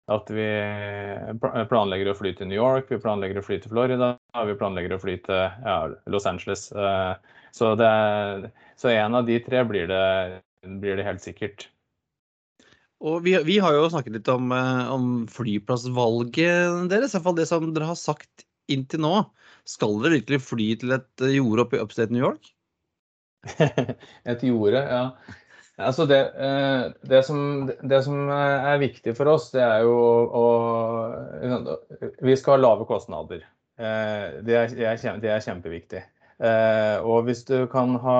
[0.07, 0.47] at vi
[1.69, 4.13] planlegger å fly til New York, vi planlegger å fly til Florida,
[4.47, 5.79] vi planlegger å fly til ja,
[6.09, 6.69] Los Angeles.
[6.71, 10.41] Eh, Så, det, så en av de tre blir det,
[10.81, 11.63] blir det helt sikkert.
[13.01, 17.13] Og vi, vi har jo snakket litt om, eh, om flyplassvalget deres.
[17.13, 19.15] I hvert fall det som dere har sagt inntil nå.
[19.65, 22.51] Skal dere virkelig fly til et eh, jorde oppe i upstate New York?
[24.29, 25.03] Et jorde, ja.
[25.77, 29.97] Altså det, eh, det, som, det som er viktig for oss, det er jo
[30.39, 30.45] å
[32.25, 33.43] Vi skal ha lave kostnader.
[33.77, 34.73] Eh, Det er,
[35.21, 36.01] det er, kjempeviktig.
[36.41, 38.19] Eh, Og hvis du kan ha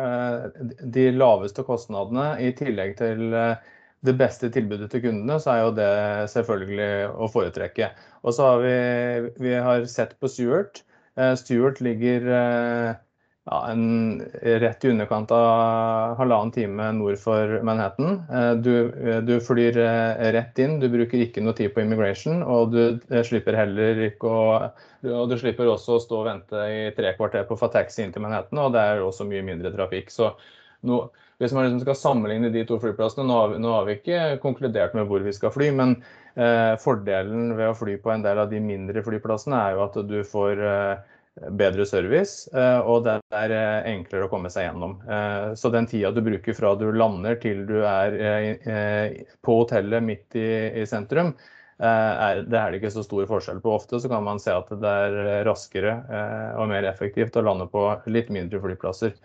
[0.00, 0.64] eh,
[0.96, 3.60] de laveste kostnadene i tillegg til eh,
[4.04, 5.92] det beste tilbudet til kundene, så er jo det
[6.32, 6.90] selvfølgelig
[7.20, 7.90] å foretrekke.
[8.24, 8.74] Og så har vi,
[9.44, 10.82] vi har sett på Stuart.
[11.20, 12.90] Eh, Stuart ligger eh,
[13.44, 18.22] ja, en, rett i underkant av halvannen time nord for Manhattan.
[18.32, 22.42] Eh, Du, eh, du flyr eh, rett inn, du bruker ikke noe tid på immigration,
[22.42, 24.48] og du slipper heller ikke å
[25.04, 28.00] og du slipper også å stå og vente i tre kvarter på å få taxi
[28.00, 30.08] inn til Manhattan, og det er også mye mindre trafikk.
[30.08, 30.30] Så
[30.88, 31.02] nå,
[31.42, 34.20] hvis man liksom skal sammenligne de to flyplassene, nå har, vi, nå har vi ikke
[34.40, 35.96] konkludert med hvor vi skal fly, men
[36.40, 40.00] eh, fordelen ved å fly på en del av de mindre flyplassene er jo at
[40.08, 44.96] du får eh, bedre service, eh, og det er eh, enklere å komme seg gjennom.
[45.02, 48.14] Eh, Så den tida du bruker fra du lander til du er
[49.42, 51.34] på hotellet midt i, sentrum,
[51.74, 53.72] er, det er det ikke så stor forskjell på.
[53.74, 55.96] Ofte så kan man se at det er raskere
[56.60, 59.16] og mer effektivt å lande på litt mindre flyplasser.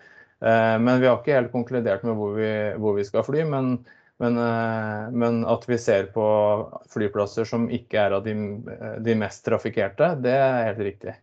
[0.41, 2.49] Men vi har ikke helt konkludert med hvor vi,
[2.81, 3.45] hvor vi skal fly.
[3.53, 3.71] Men,
[4.17, 4.41] men,
[5.13, 6.25] men at vi ser på
[6.89, 8.33] flyplasser som ikke er av de,
[9.05, 11.19] de mest trafikkerte, det er helt riktig.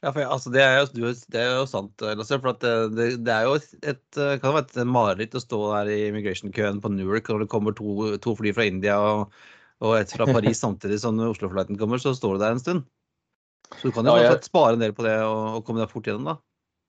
[0.00, 2.38] Ja, for, altså, det, er jo, det er jo sant, Lasse.
[2.40, 5.58] For at det, det, det er jo et, et, kan være et mareritt å stå
[5.74, 9.36] der i immigration-køen på Newark når det kommer to, to fly fra India og,
[9.84, 12.86] og et fra Paris samtidig som Oslo-flighten kommer, så står du der en stund.
[13.76, 15.92] Så du kan jo Ja, jeg- spare en del på det og, og komme deg
[15.92, 16.40] fort gjennom, da.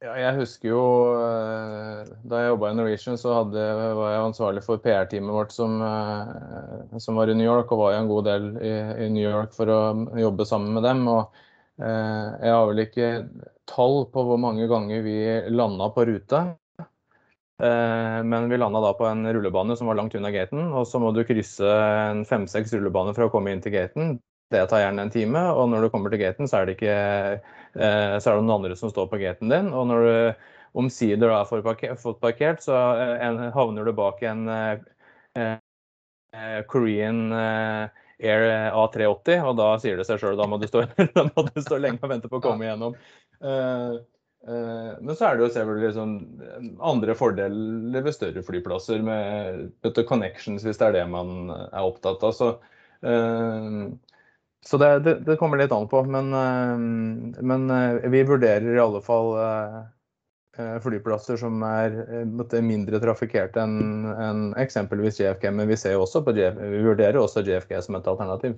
[0.01, 0.81] Ja, jeg husker jo
[1.13, 3.65] eh, da jeg jobba i Norwegian, så hadde,
[3.99, 7.93] var jeg ansvarlig for PR-teamet vårt som, eh, som var i New York, og var
[7.93, 8.71] jo en god del i,
[9.05, 9.81] i New York for å
[10.17, 11.03] jobbe sammen med dem.
[11.11, 11.47] Og eh,
[11.81, 13.07] jeg har vel ikke
[13.69, 15.15] tall på hvor mange ganger vi
[15.53, 16.41] landa på rute.
[17.61, 20.99] Eh, Men vi landa da på en rullebane som var langt unna gaten, og så
[20.99, 24.15] må du krysse en fem-seks rullebaner for å komme inn til gaten.
[24.51, 26.95] Det tar gjerne en time, og når du kommer til gaten, så er det ikke
[26.95, 29.69] eh, så er det noen andre som står på gaten din.
[29.77, 30.47] Og når du
[30.81, 31.63] omsider da får
[32.01, 34.83] fått parkert, så eh, havner du bak en eh,
[35.37, 40.85] eh, Korean eh, Air A380, og da sier det seg sjøl, da, må du stå-
[41.35, 42.95] må du stå lenge og vente på å komme igjennom.
[43.41, 43.95] Eh,
[44.47, 46.13] eh, men så er det jo selvfølgelig liksom
[46.93, 52.23] andre fordeler ved større flyplasser med better connections, hvis det er det man er opptatt
[52.29, 52.35] av.
[52.37, 52.51] Så,
[53.05, 53.69] eh,
[54.65, 58.83] så det, det, det kommer litt an på, men, eh, men eh, vi vurderer i
[58.83, 59.89] alle fall eh, eh,
[60.83, 65.49] flyplasser som er eh, mindre trafikkerte enn en eksempelvis JFK.
[65.57, 68.57] Men vi, ser også på JF, vi vurderer også JFK som et alternativ.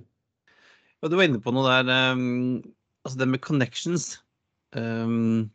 [1.02, 2.62] Ja, du var inne på noe der, um,
[3.04, 4.14] altså det med connections.
[4.76, 5.50] Um,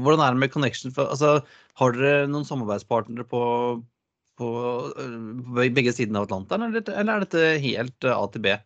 [0.00, 0.96] hvordan er det med connections?
[0.96, 1.40] Altså,
[1.76, 3.42] har dere noen samarbeidspartnere på,
[4.40, 4.48] på
[5.56, 8.56] på begge sidene av Atlanteren, eller, eller er dette helt A til B?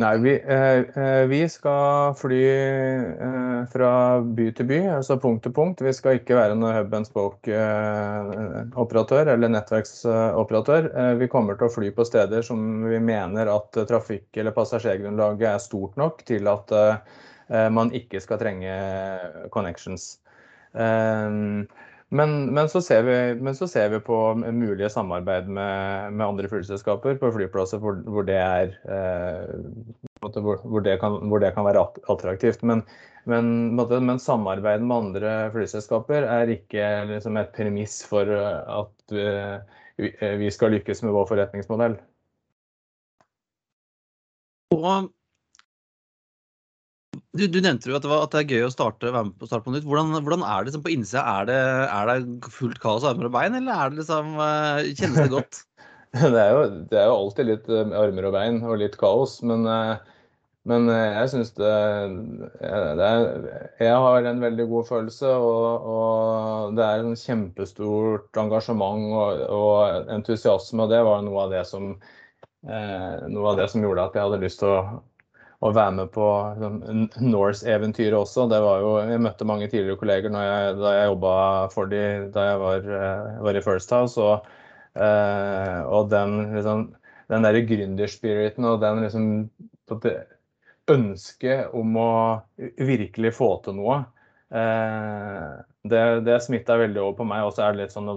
[0.00, 5.52] Nei, vi, eh, eh, vi skal fly eh, fra by til by, altså punkt til
[5.54, 5.80] punkt.
[5.84, 10.82] Vi skal ikke være noen hub and spoke-operatør eller nettverksoperatør.
[10.90, 12.58] Eh, vi kommer til å fly på steder som
[12.88, 16.96] vi mener at eh, trafikk- eller passasjergrunnlaget er stort nok til at eh,
[17.70, 18.72] man ikke skal trenge
[19.54, 20.02] connections.
[20.74, 21.30] Eh,
[22.10, 27.20] men, men, så vi, men så ser vi på mulige samarbeid med, med andre flyselskaper
[27.20, 29.52] på flyplasser hvor, hvor, det er, eh,
[30.18, 32.64] hvor, det kan, hvor, det kan, være attraktivt.
[32.66, 32.82] Men,
[33.30, 33.76] men,
[34.18, 39.16] samarbeid med andre flyselskaper er ikke liksom, et premiss for eh, at
[40.00, 40.10] vi,
[40.42, 41.94] vi skal lykkes med vår forretningsmodell.
[44.74, 45.10] Og
[47.38, 49.34] du, du, nevnte jo at det, var, at det er gøy å starte, være med
[49.38, 49.86] på starte på nytt.
[49.86, 51.22] Hvordan, hvordan er det liksom på innsida?
[51.38, 55.20] Er det, er det fullt kaos armer og bein, eller er det liksom, eh, kjennes
[55.20, 55.60] det godt?
[56.10, 59.36] Det er, jo, det er jo alltid litt eh, armer og bein og litt kaos,
[59.46, 60.16] men, eh,
[60.66, 61.74] men jeg syns det,
[62.58, 63.28] det er,
[63.78, 70.10] Jeg har en veldig god følelse, og, og det er en kjempestort engasjement og, og
[70.16, 71.92] entusiasme, og det var noe av det som,
[72.66, 74.82] noe av det som gjorde at jeg hadde lyst til å
[75.60, 76.78] å være med på liksom,
[77.28, 78.46] Norse-eventyret også.
[78.48, 81.34] Det var jo, jeg møtte mange tidligere kolleger jeg, da jeg jobba
[81.74, 82.88] for de da jeg var,
[83.44, 84.16] var i First House.
[84.24, 84.48] Og,
[84.96, 86.86] uh, og den, liksom,
[87.32, 89.28] den derre gründerspiriten og den liksom
[90.90, 92.12] ønsket om å
[92.80, 94.00] virkelig få til noe,
[94.56, 95.60] uh,
[95.92, 97.44] det, det smitta veldig over på meg.
[97.44, 98.08] Og så er det litt sånn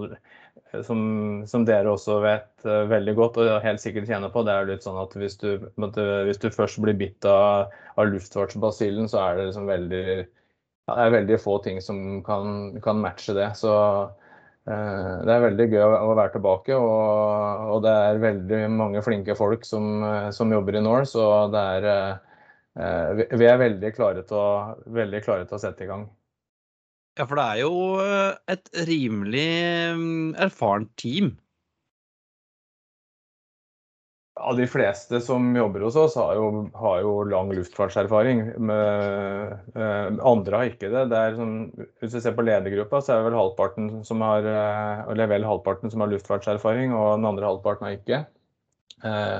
[0.82, 4.70] som, som, dere også vet uh, veldig godt og helt sikkert kjenner på, det er
[4.72, 9.38] litt sånn at hvis du, hvis du først blir bitt av, av luftfartsbasillen, så er
[9.38, 13.52] det liksom veldig ja, det er veldig få ting som kan, kan matche det.
[13.60, 16.76] Så uh, det er veldig gøy å, å være tilbake.
[16.76, 20.04] Og, og, det er veldig mange flinke folk som,
[20.36, 21.22] som jobber i Norse.
[21.22, 25.64] Og det er uh, vi, vi er veldig klare, til å, veldig klare til å
[25.68, 26.10] sette i gang.
[27.14, 29.50] Ja, for det er jo eh, et rimelig
[30.00, 31.34] mm, erfarent team.
[34.34, 38.42] Ja, De fleste som jobber hos oss, har jo, har jo lang luftfartserfaring.
[38.58, 41.06] Med, med andre har ikke det.
[41.14, 41.56] det er sånn,
[42.02, 45.94] hvis vi ser på ledergruppa, så er det vel halvparten som har, eh, vel halvparten
[45.94, 48.24] som har luftfartserfaring, og den andre halvparten har ikke.
[49.06, 49.40] Eh,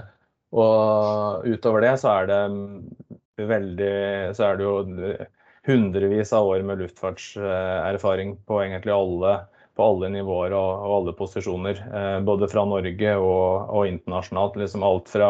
[0.54, 3.94] og utover det så er det veldig
[4.38, 4.74] Så er det jo
[5.68, 9.36] hundrevis av år med luftfartserfaring på egentlig alle,
[9.76, 11.84] på alle nivåer og, og alle posisjoner.
[11.88, 14.58] Eh, både fra Norge og, og internasjonalt.
[14.60, 15.30] Liksom alt fra,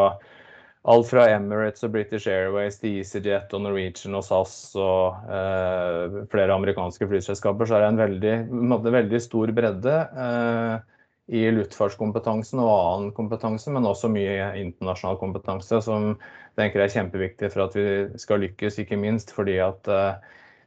[0.90, 6.58] alt fra, Emirates og British Airways til EasyJet og Norwegian og SAS og eh, flere
[6.58, 10.02] amerikanske flyselskaper, så er det en veldig, en veldig stor bredde.
[10.26, 10.90] Eh,
[11.32, 16.18] i luftfartskompetansen og annen kompetanse, men også mye internasjonal kompetanse som
[16.60, 17.86] tenker jeg er kjempeviktig for at vi
[18.22, 20.22] skal lykkes, ikke minst fordi at uh,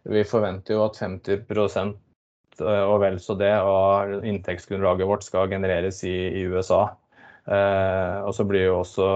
[0.06, 6.04] vi forventer jo at 50 eh, og vel så det av inntektsgrunnlaget vårt skal genereres
[6.06, 6.84] i, i USA.
[7.46, 9.06] Uh, og så blir jo også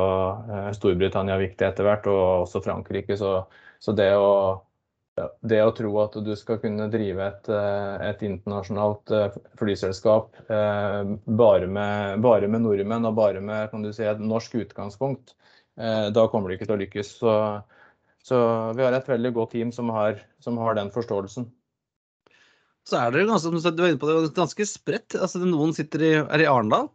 [0.50, 3.18] uh, Storbritannia viktig etter hvert, og også Frankrike.
[3.18, 3.36] Så,
[3.82, 4.30] så det å
[5.40, 11.12] det å tro at du skal kunne drive et, eh, et internasjonalt eh, flyselskap eh,
[11.40, 15.34] bare med, bare med, nordmenn og bare med si, et norsk utgangspunkt,
[15.76, 17.12] da kommer det ikke til å lykkes.
[17.22, 17.34] Så,
[18.26, 18.40] så
[18.76, 21.48] vi har et veldig godt team som har, som har den forståelsen.
[22.88, 25.14] Så er dere ganske, du var inne på det, ganske spredt.
[25.20, 26.88] Altså, noen sitter i, er i Arendal?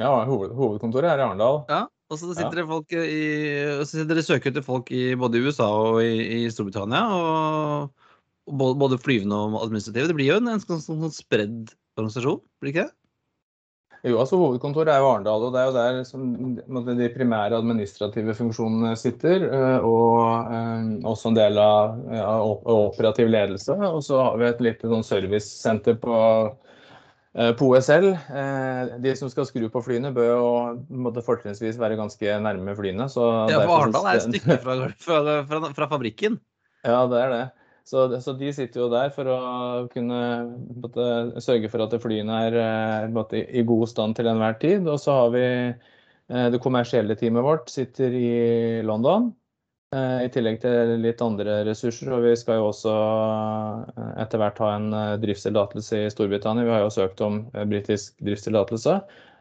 [0.00, 1.62] Ja, hoved, hovedkontoret er i Arendal.
[1.70, 3.20] Ja, og så sitter det folk i,
[3.80, 7.02] så sitter dere søker etter folk i både USA og i, i Storbritannia.
[7.16, 8.08] Og,
[8.50, 10.10] og, både flyvende og administrative.
[10.10, 12.96] Det blir jo en, en en, sånn, sånn spredd organisasjon, blir det ikke det?
[14.02, 18.34] Jo, altså Hovedkontoret er jo Arendal, og det er jo der som de primære administrative
[18.34, 19.46] funksjonene sitter.
[19.46, 23.78] Eh, og um, også en del av ja, operativ ledelse.
[23.78, 26.18] Og så har vi et lite sånn servicesenter på
[27.32, 32.34] Eh, på OSL, eh, de som skal skru på flyene, bør jo fortrinnsvis være ganske
[32.44, 33.06] nærme flyene.
[33.08, 36.36] ja, for Arendal er et stykke fra, fra, fra, fra, fabrikken?
[36.84, 37.42] Ja, det er det.
[37.88, 39.38] Så, så, de sitter jo der for å
[39.92, 40.20] kunne
[40.82, 41.06] måtte,
[41.42, 44.86] sørge for at flyene er eh, måtte, i god stand til enhver tid.
[44.86, 45.46] Og så har vi
[46.32, 48.28] det kommersielle teamet vårt sitter i
[48.86, 49.32] London.
[49.92, 52.12] Eh, I tillegg til litt andre ressurser.
[52.16, 52.92] Og vi skal jo også
[53.92, 56.64] eh, etter hvert ha en eh, driftstillatelse i Storbritannia.
[56.68, 58.96] Vi har jo søkt om britisk driftstillatelse.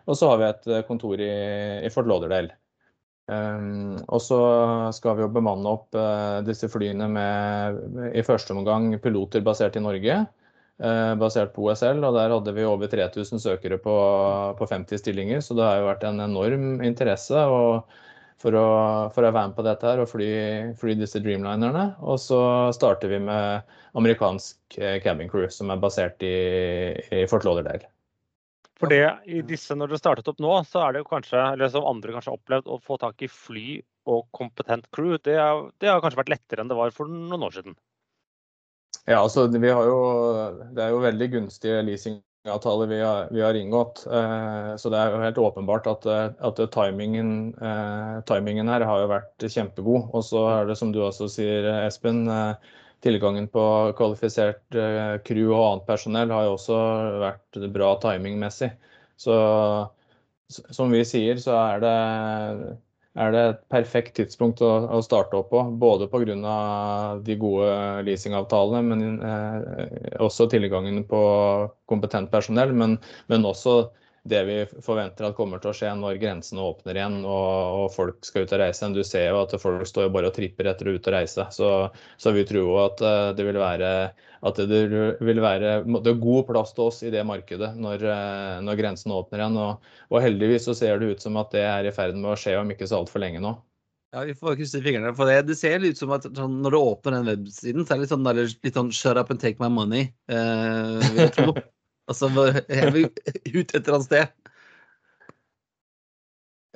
[0.09, 1.31] Og så har vi et kontor i,
[1.85, 2.57] i Fort Lauderdale.
[3.31, 4.37] Um, og så
[4.95, 9.83] skal vi jo bemanne opp uh, disse flyene med i første omgang piloter basert i
[9.83, 10.17] Norge.
[10.81, 13.95] Uh, basert på OSL, og der hadde vi over 3000 søkere på,
[14.57, 15.43] på 50 stillinger.
[15.45, 17.45] Så det har jo vært en enorm interesse.
[18.41, 18.65] for å,
[19.13, 20.31] for å, være med på dette her og fly,
[20.81, 21.91] fly, disse Dreamlinerne.
[22.01, 22.41] Og så
[22.75, 26.35] starter vi med amerikansk eh, cabin crew, som er basert i,
[27.13, 27.85] i Fort Lauderdale.
[28.81, 31.69] For det, i disse, Når det startet opp nå, så er det jo kanskje, eller
[31.69, 33.67] som andre kanskje har opplevd, å få tak i fly
[34.09, 35.13] og kompetent crew.
[35.21, 37.77] Det, er, det har kanskje vært lettere enn det var for noen år siden?
[39.05, 40.01] Ja, altså vi har jo,
[40.73, 44.03] Det er jo veldig gunstige leasingavtaler vi har, vi har inngått.
[44.09, 49.05] Eh, så det er jo helt åpenbart at, eh, at timingen, eh, timingen, her har
[49.05, 50.09] jo vært kjempegod.
[50.09, 52.25] Og så er det som du også sier, Espen,
[53.01, 53.63] tilgangen på
[53.97, 54.77] kvalifisert
[55.27, 56.77] crew og annet personell har jo også
[57.23, 58.71] vært bra timingmessig.
[59.21, 59.35] Så
[60.51, 61.97] som vi sier, så er det
[63.19, 65.63] er det et perfekt tidspunkt å, å starte opp på.
[65.79, 66.35] Både pga.
[67.25, 67.71] de gode
[68.07, 71.21] leasingavtalene, men eh, også tilgangen på
[71.91, 72.71] kompetent personell.
[72.71, 72.97] Men,
[73.27, 73.91] men, også
[74.23, 74.55] det vi
[74.85, 78.53] forventer at kommer til å skje når grensene åpner igjen og, og folk skal ut
[78.53, 78.89] og reise.
[78.93, 81.47] Du ser jo at folk står jo bare og tripper etter å ut og reise.
[81.55, 81.69] Så,
[82.21, 83.89] så vi tror jo at eh, det vil være,
[84.45, 84.83] at det
[85.25, 89.17] vil være det er god plass til oss i det markedet når, eh, når grensene
[89.17, 89.59] åpner igjen.
[89.63, 92.37] Og, og, heldigvis så ser det ut som at det er i ferd med å
[92.37, 93.57] skje om ikke så altfor lenge nå.
[94.13, 95.47] Ja, Vi får krysse fingrene for det.
[95.49, 98.03] Det ser litt ut som at sånn, når du åpner den websiden, så er det
[98.05, 98.33] litt sånn,
[98.67, 100.11] litt sånn 'shut up and take my money'.
[100.29, 101.61] Eh.
[102.09, 102.29] altså
[102.69, 104.37] jeg vil ut et eller annet sted.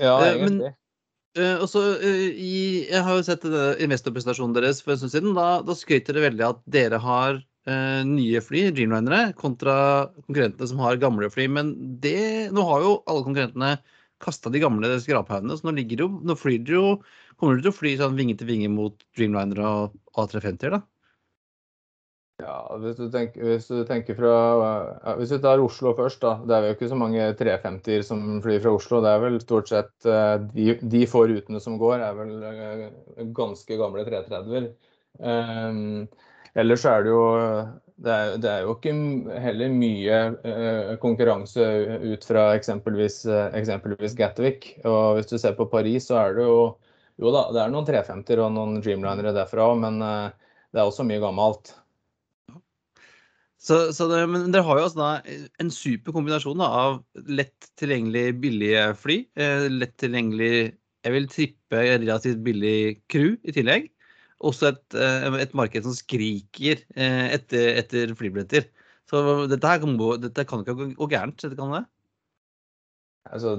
[0.01, 0.75] Ja, Eh, men- egentlig.
[1.35, 5.35] Eh, og så eh, i, Jeg har jo sett investorpresentasjonen deres for en stund siden.
[5.35, 10.79] Da, da skryter dere veldig at dere har uh, nye fly, Dreamlinere, kontra konkurrentene som
[10.79, 11.47] har gamle fly.
[11.51, 13.73] Men det, nå har jo alle konkurrentene
[14.23, 16.89] kasta de gamle skraphaugene, så nå ligger jo, nå flyr dere jo
[17.35, 20.77] Kommer dere til å fly sånn vinge til vinge mot Dreamliner og A350-er, da?
[22.43, 26.33] Ja, hvis du tenker, hvis du tenker fra ja, Hvis vi tar Oslo først, da.
[26.43, 28.99] Det er jo ikke så mange 350-er som flyr fra Oslo.
[29.05, 30.65] Det er vel stort sett eh, de,
[30.95, 32.83] de få rutene som går, er vel eh,
[33.37, 34.67] ganske gamle 330-er.
[35.15, 36.09] Um,
[36.59, 37.23] ellers er det jo
[38.03, 38.91] det er, det er jo ikke
[39.39, 41.63] heller mye eh, konkurranse
[42.03, 44.73] ut fra eksempelvis, eh, eksempelvis Gatwick.
[44.83, 46.59] Og hvis du ser på Paris, så er det jo
[47.15, 50.89] Jo da, det er noen 350-er og noen Dreamlinere derfra òg, men eh, det er
[50.89, 51.71] også mye gammelt.
[53.65, 57.69] Så, så det, men dere har jo altså da en super kombinasjon da, av lett
[57.81, 60.51] tilgjengelig billige fly, eh, lett tilgjengelig
[61.05, 62.77] jeg vil trippe relativt billig
[63.13, 63.89] crew i tillegg.
[64.45, 68.69] Også et, eh, et marked som skriker eh, etter, etter flybilletter.
[69.09, 71.83] Så dette her kan, dette kan ikke gå gærent, dette kan det?
[73.33, 73.55] Altså,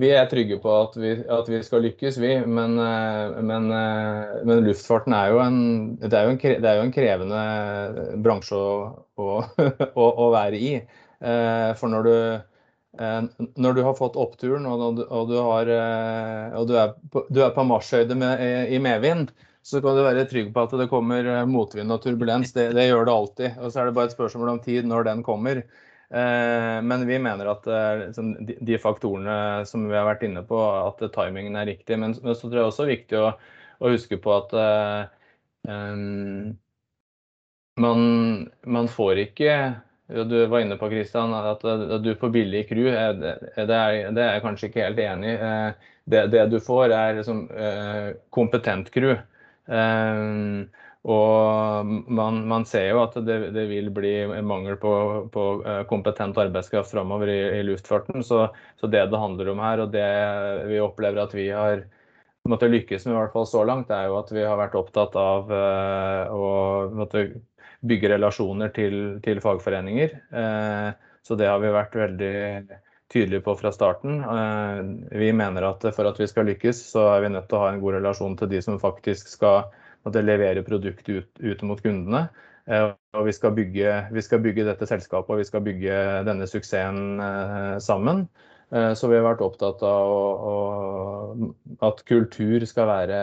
[0.00, 2.32] vi- er trygge på at vi, at vi skal lykkes, vi.
[2.46, 5.58] Men, eh, men, eh, men luftfarten er jo en,
[6.02, 7.42] er jo en, det er jo en krevende
[8.24, 9.28] bransje å, å,
[10.24, 10.74] å, være i.
[11.20, 12.16] Eh, For når du,
[13.58, 15.70] når du har fått oppturen og, du- og, du, har,
[16.60, 19.32] og du, er på, du er på marsjhøyde med, i medvind,
[19.64, 22.52] så kan du være trygg på at det kommer motvind og turbulens.
[22.54, 23.58] Det, det gjør det alltid.
[23.58, 25.64] Og så er det bare et spørsmål om tid når den kommer.
[26.14, 30.58] Eh, Men vi mener at eh, liksom, de, faktorene som vi har vært inne på,
[30.62, 31.98] at timingen er riktig.
[31.98, 33.32] Men, så tror jeg også det er viktig å,
[33.84, 35.24] huske på at eh,
[37.82, 38.04] man,
[38.76, 39.56] man får ikke
[40.28, 41.64] Du var inne på Christian, at
[42.04, 42.86] du får billig crew.
[42.92, 43.34] Det,
[43.64, 45.52] er, det er jeg kanskje ikke helt enig i.
[46.04, 47.46] Det, det du får, er liksom,
[48.36, 49.16] kompetent crew.
[51.04, 54.92] Og man, man ser jo at det, det vil bli mangel på,
[55.32, 58.24] på eh, kompetent arbeidskraft framover i, i luftfarten.
[58.24, 58.46] Så,
[58.80, 60.06] så det det handler om her, og det
[60.70, 61.84] vi opplever at vi har
[62.48, 65.14] måttet lykkes med i hvert fall så langt, er jo at vi har vært opptatt
[65.20, 66.48] av uh, å
[66.92, 67.26] måtte
[67.84, 70.18] bygge relasjoner til, til fagforeninger.
[70.32, 70.90] Uh,
[71.24, 72.34] så det har vi vært veldig
[73.12, 74.20] tydelige på fra starten.
[74.24, 77.64] Uh, vi mener at for at vi skal lykkes, så er vi nødt til å
[77.64, 79.68] ha en god relasjon til de som faktisk skal
[80.04, 82.28] på en leverer levere produkt ut, ut mot kundene.
[82.66, 86.48] Eh, og vi skal, bygge, vi skal bygge dette selskapet og vi skal bygge denne
[86.48, 88.24] suksessen eh, sammen.
[88.72, 91.48] Eh, Så vi har vært opptatt av å, å,
[91.84, 93.20] at kultur skal være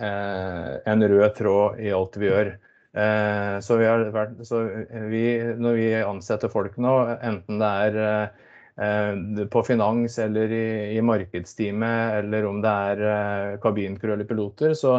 [0.00, 2.52] en rød tråd i alt vi gjør.
[3.66, 4.60] Så, vi vært, så
[5.10, 5.22] vi,
[5.58, 6.92] når vi ansetter folk nå,
[7.26, 14.30] enten det er på finans eller i, i markedsteamet, eller om det er kabincrew eller
[14.30, 14.94] piloter, så,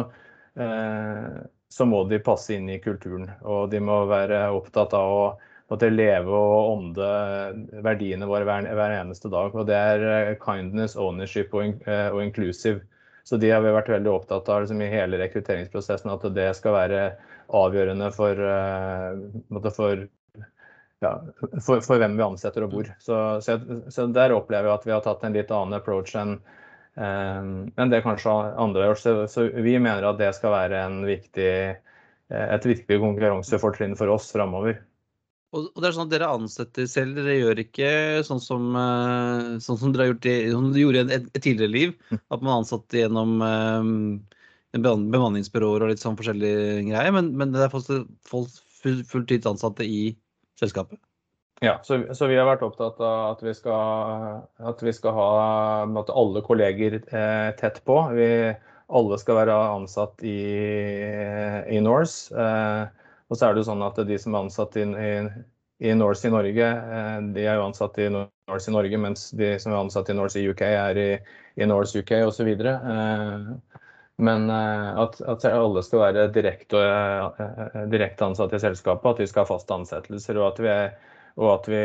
[0.54, 3.30] så må de passe inn i kulturen.
[3.48, 5.24] Og de må være opptatt av å
[5.72, 7.10] måtte leve og ånde
[7.84, 9.54] verdiene våre hver, hver eneste dag.
[9.56, 12.82] Og det er eh, kindness, ownership og, eh, og inclusive.
[13.24, 16.74] Så de har vi vært veldig opptatt av liksom, i hele rekrutteringsprosessen, at det skal
[16.76, 17.04] være
[17.54, 20.02] avgjørende for, eh, for,
[21.04, 21.12] ja,
[21.62, 22.90] for, for hvem vi ansetter og hvor.
[23.00, 23.60] Så, så,
[23.94, 26.40] så der opplever jeg at vi har tatt en litt annen approach enn
[26.96, 29.30] eh, det det kanskje andre har gjort.
[29.30, 31.52] Så, vi mener at det skal være en viktig,
[32.32, 34.80] eh, et viktig konkurransefortrinn for oss framover.
[35.52, 37.88] Og, det er sånn at dere ansetter selv, dere gjør ikke
[38.24, 41.74] sånn som, eh, sånn som dere har gjort i, som dere gjorde i et, tidligere
[41.74, 41.96] liv.
[42.32, 43.90] At man ansatte gjennom eh,
[44.80, 47.12] bemanningsbyråer og litt sånn forskjellige greier.
[47.18, 47.90] Men, men det er folk,
[48.28, 50.14] folk fulltids ansatte i
[50.60, 50.98] selskapet.
[51.62, 55.28] Ja, så, så vi har vært opptatt av at vi skal, at vi skal ha
[55.86, 58.00] på alle kolleger eh, tett på.
[58.16, 58.26] Vi,
[58.92, 60.40] alle skal være ansatt i,
[61.70, 62.34] i Norse.
[62.34, 65.12] Eh, og så er det jo sånn at de som er ansatt i, i,
[65.86, 69.54] i Norse i Norge, eh, de er jo ansatt i Norse i Norge, mens de
[69.62, 71.08] som er ansatt i Norse i UK, er i,
[71.62, 72.50] i Norse UK osv.
[72.58, 73.78] Eh,
[74.22, 79.30] men eh, at, at alle skal være direkte, direkt direkte ansatt i selskapet, at vi
[79.30, 80.76] skal ha faste ansettelser, og at vi,
[81.40, 81.82] og at vi,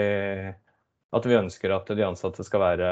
[1.17, 2.89] at vi ønsker at de ansatte skal være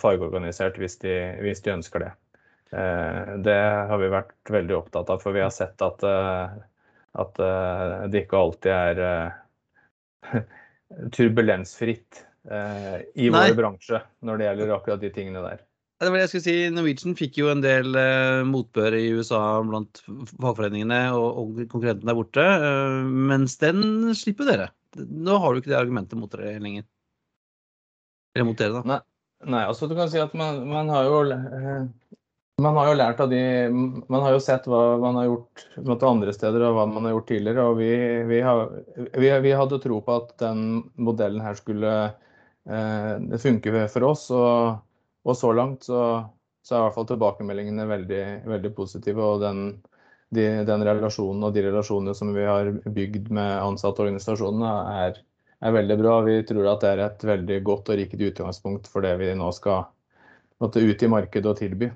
[0.00, 2.12] fagorganisert hvis de, hvis de ønsker det.
[2.72, 3.58] Eh, Det
[3.90, 6.56] har vi vært veldig opptatt av, for vi har sett at, eh,
[7.24, 9.04] at eh, det ikke alltid er
[11.16, 13.30] turbulensfritt i Nei.
[13.50, 15.64] vår bransje når det gjelder akkurat de tingene der.
[15.96, 16.56] Det var det jeg skulle si.
[16.76, 20.02] Norwegian fikk jo en del eh, motbør i USA blant
[20.34, 22.44] fagforeningene og, og konkurrentene der borte.
[22.44, 22.96] Eh,
[23.30, 24.66] mens den slipper dere.
[24.94, 26.86] Nå har du ikke det argumentet mot dere lenger.
[28.36, 29.00] Eller mot dere, da.
[29.46, 31.88] Nei, altså du kan si at man, man har jo eh,
[32.62, 36.08] man har jo lært av de Man har jo sett hva man har gjort måte,
[36.08, 37.66] andre steder og hva man har gjort tidligere.
[37.68, 37.90] Og vi,
[38.30, 38.62] vi, har,
[38.96, 40.62] vi, vi hadde tro på at den
[40.96, 44.30] modellen her skulle eh, funke for oss.
[44.32, 44.80] Og,
[45.26, 46.00] og så langt så,
[46.64, 49.28] så, er i hvert fall tilbakemeldingene veldig, veldig positive.
[49.34, 49.62] Og den,
[50.36, 54.72] de, den, relasjonen og de relasjonene som vi har bygd med ansatteorganisasjonene,
[55.04, 55.20] er,
[55.64, 56.16] er veldig bra.
[56.28, 59.50] Vi tror at det er et veldig godt og riktig utgangspunkt for det vi nå
[59.56, 59.86] skal
[60.62, 61.90] måtte, ut i markedet og tilby.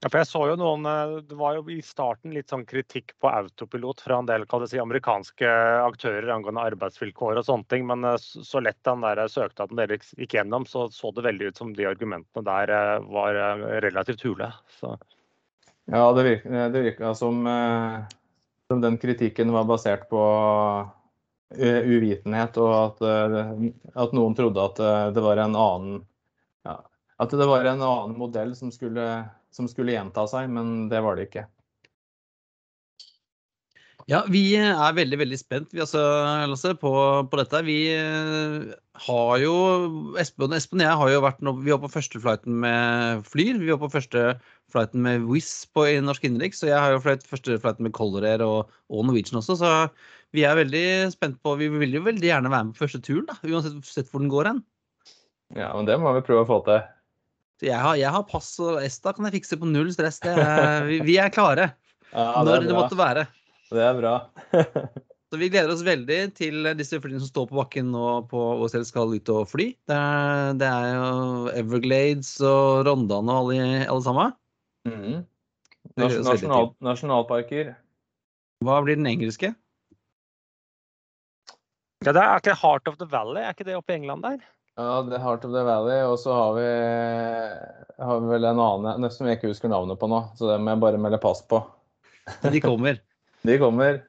[0.00, 3.12] Ja, for jeg så jo noen, eh, Det var jo i starten litt sånn kritikk
[3.20, 5.50] på autopilot fra en del si, amerikanske
[5.84, 7.86] aktører angående arbeidsvilkår og sånne ting.
[7.86, 11.56] Men eh, så lett den der søknaden deres gikk gjennom, så så det veldig ut
[11.60, 13.36] som de argumentene der eh, var
[13.84, 14.48] relativt hule.
[14.80, 14.96] Så.
[15.90, 17.42] Ja, det virka, det virka som,
[18.70, 20.20] som, den kritikken var basert på
[21.58, 23.00] uvitenhet, og at,
[23.98, 24.78] at noen trodde at
[25.16, 25.96] det var en annen
[26.62, 26.76] ja,
[27.18, 29.08] at det var en annen modell som skulle
[29.50, 31.46] som skulle gjenta seg, men det var det ikke.
[34.10, 36.00] Ja, vi er veldig veldig spent vi altså,
[36.50, 36.90] Lasse, på,
[37.30, 37.60] på, dette.
[37.62, 38.72] Vi eh,
[39.06, 39.52] har jo
[40.18, 43.60] Espen, Espen og jeg har jo vært Vi var på første flighten med Flyr.
[43.62, 44.24] Vi var på første
[44.74, 46.64] flighten med Wizz på i norsk innenriks.
[46.64, 49.60] Og jeg har jo fløyet første flighten med Color Air og, og, Norwegian også.
[49.62, 49.72] Så
[50.34, 50.84] vi er veldig
[51.14, 54.24] spent på Vi vil jo veldig gjerne være med på første turen, da, uansett hvor
[54.24, 54.62] den går hen.
[55.54, 56.82] Ja, men det må vi prøve å få til.
[57.62, 60.18] Jeg har, jeg har, pass og ESTA kan jeg fikse på null stress.
[60.26, 61.76] Er, vi, vi, er klare
[62.10, 63.30] ja, når det måtte være.
[63.70, 64.14] Det er bra.
[65.30, 68.82] Så Vi gleder oss veldig til disse flyene som står på bakken nå på OSL
[68.88, 69.68] skal ut og fly.
[69.86, 74.32] Det er, det er jo Everglades og Rondane og alle, alle sammen.
[74.90, 75.20] Mm.
[76.02, 77.76] Nasjonal, nasjonalparker.
[78.66, 79.52] Hva blir den engelske?
[82.02, 84.40] Ja, det er ikke Heart of the Valley, er ikke det oppe i England der?
[84.80, 86.00] Ja, det er Heart of the Valley.
[86.08, 86.66] Og så har vi,
[88.02, 90.24] har vi vel en annen nesten jeg ikke husker navnet på nå.
[90.34, 91.62] Så det må jeg bare melde pass på.
[92.50, 92.98] De kommer.
[93.46, 94.02] De kommer.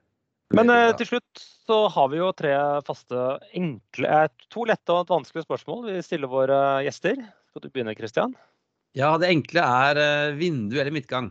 [0.51, 2.53] Men eh, til slutt så har vi jo tre
[2.83, 7.19] faste enkle eh, To lette og et vanskelig spørsmål vi stiller våre gjester.
[7.51, 8.35] Skal du begynne, Kristian?
[8.97, 11.29] Ja, det enkle er uh, vindu eller midtgang.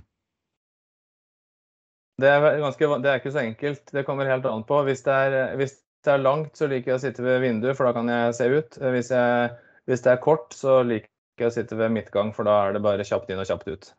[2.21, 3.93] Det er, ganske, det er ikke så enkelt.
[3.93, 4.81] Det kommer helt an på.
[4.89, 7.89] Hvis det er, hvis det er langt, så liker jeg å sitte ved vinduet, for
[7.89, 8.81] da kan jeg se ut.
[8.97, 9.53] Hvis, jeg,
[9.89, 11.09] hvis det er kort, så liker
[11.41, 13.91] jeg å sitte ved midtgang, for da er det bare kjapt inn og kjapt ut.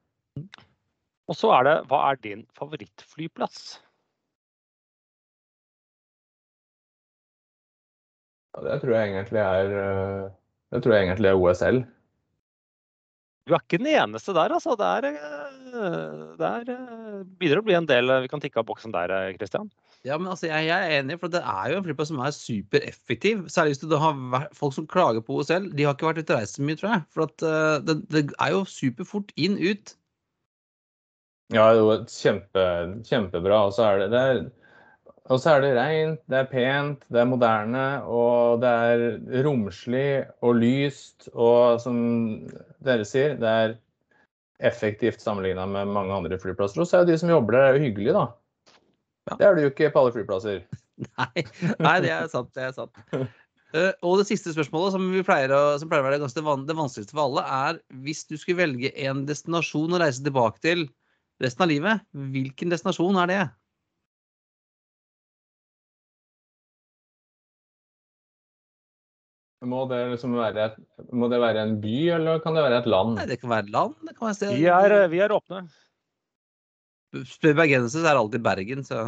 [1.30, 3.80] Og så er det, hva er din favorittflyplass?
[8.52, 10.30] Ja, det tror jeg egentlig er eh,
[10.72, 11.84] Det tror jeg egentlig er OSL.
[13.48, 14.76] Du er ikke den eneste der, altså.
[14.80, 18.68] Det er, eh, det er, eh, begynner å bli en del vi kan tikke av
[18.68, 19.72] boksen der, Kristian.
[20.06, 22.34] Ja, men altså, jeg, jeg, er enig, for det er jo en flyplass som er
[22.34, 23.44] supereffektiv.
[23.54, 25.70] Særlig hvis du har folk som klager på OSL.
[25.78, 27.04] De har ikke vært ute og reist så mye, tror jeg.
[27.14, 29.94] For at, uh, det, det, er jo superfort inn, ut.
[31.54, 32.66] Ja, det er kjempe,
[33.06, 33.62] kjempebra.
[33.68, 34.42] Og så er det, det er,
[35.30, 40.24] og så er det rent, det er pent, det er moderne, og det er romslig
[40.42, 41.30] og lyst.
[41.34, 42.00] Og som
[42.84, 43.76] dere sier, det er
[44.66, 46.82] effektivt sammenligna med mange andre flyplasser.
[46.82, 48.26] Og så er jo de som jobber der, er jo hyggelige, da.
[49.30, 49.38] Ja.
[49.38, 50.66] Det er du jo ikke på alle flyplasser.
[51.18, 51.46] Nei,
[51.82, 52.52] nei, det er sant.
[52.54, 52.98] Det er sant.
[53.72, 56.76] Uh, og det siste spørsmålet, som, pleier å, som pleier å være det, van, det
[56.78, 60.84] vanskeligste for alle, er hvis du skulle velge en destinasjon å reise tilbake til
[61.42, 62.04] resten av livet,
[62.36, 63.42] hvilken destinasjon er det?
[69.62, 70.78] Må det, liksom være et,
[71.14, 73.14] må det være en by, eller kan det være et land?
[73.20, 73.94] Nei, det kan være et land.
[74.08, 74.56] Det kan være sted.
[74.58, 75.60] Vi er, vi er åpne.
[77.30, 79.04] Spør bergenser, så er det alltid Bergen, så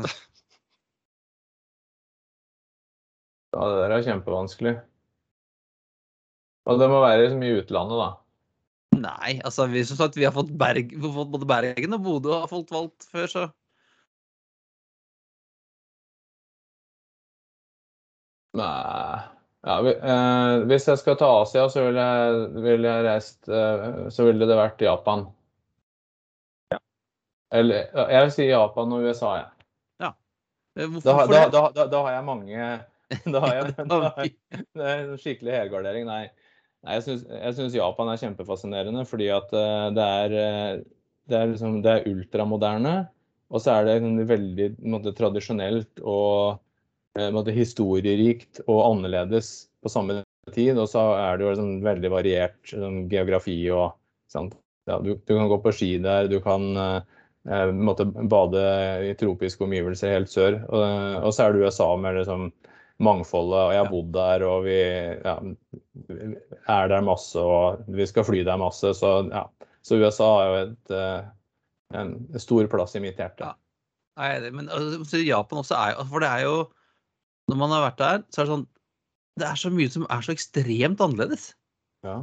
[3.54, 4.76] Ja, det der er kjempevanskelig.
[6.70, 8.10] Og det må være liksom i utlandet, da.
[9.04, 12.06] Nei, altså vi, som sagt, vi har fått, Berg, vi har fått både Bergen og
[12.06, 13.50] Bodø har fått valgt før, så
[18.54, 19.33] Nei
[19.64, 24.28] ja, eh, Hvis jeg skal ta Asia, så ville jeg, vil jeg reist eh, Så
[24.28, 25.28] ville det vært Japan.
[27.54, 29.68] Eller jeg vil si Japan og USA, jeg.
[30.02, 30.10] Ja.
[30.80, 32.72] Eh, hvorfor da, da, da, da, har jeg mange
[33.36, 36.10] Da har jeg, jeg en skikkelig helgardering.
[36.10, 36.26] Nei.
[36.84, 40.84] Nei jeg syns Japan er kjempefascinerende fordi at eh, det er, eh,
[41.30, 42.96] det er, liksom, det er ultramoderne.
[43.54, 46.58] Og så er det veldig måte, tradisjonelt og
[47.54, 50.22] historierikt og annerledes på samme
[50.54, 50.78] tid.
[50.78, 53.94] Og så er det jo liksom veldig variert sånn, geografi og
[54.34, 58.64] ja, du, du kan gå på ski der, du kan eh, måtte bade
[59.06, 60.58] i tropiske omgivelser helt sør.
[60.68, 60.84] Og,
[61.28, 62.50] og så er det USA med liksom
[63.04, 65.36] mangfoldet, og jeg har bodd der, og vi ja,
[66.72, 68.94] er der masse, og vi skal fly der masse.
[68.98, 69.48] Så, ja.
[69.86, 70.94] så USA er jo et,
[72.00, 73.50] en stor plass i mitt hjerte.
[73.50, 73.58] Ja.
[74.20, 76.58] Nei, men altså, Japan også er jo For det er jo
[77.52, 78.70] Når man har vært der, så er det sånn
[79.40, 81.52] Det er så mye som er så ekstremt annerledes.
[82.06, 82.22] Ja.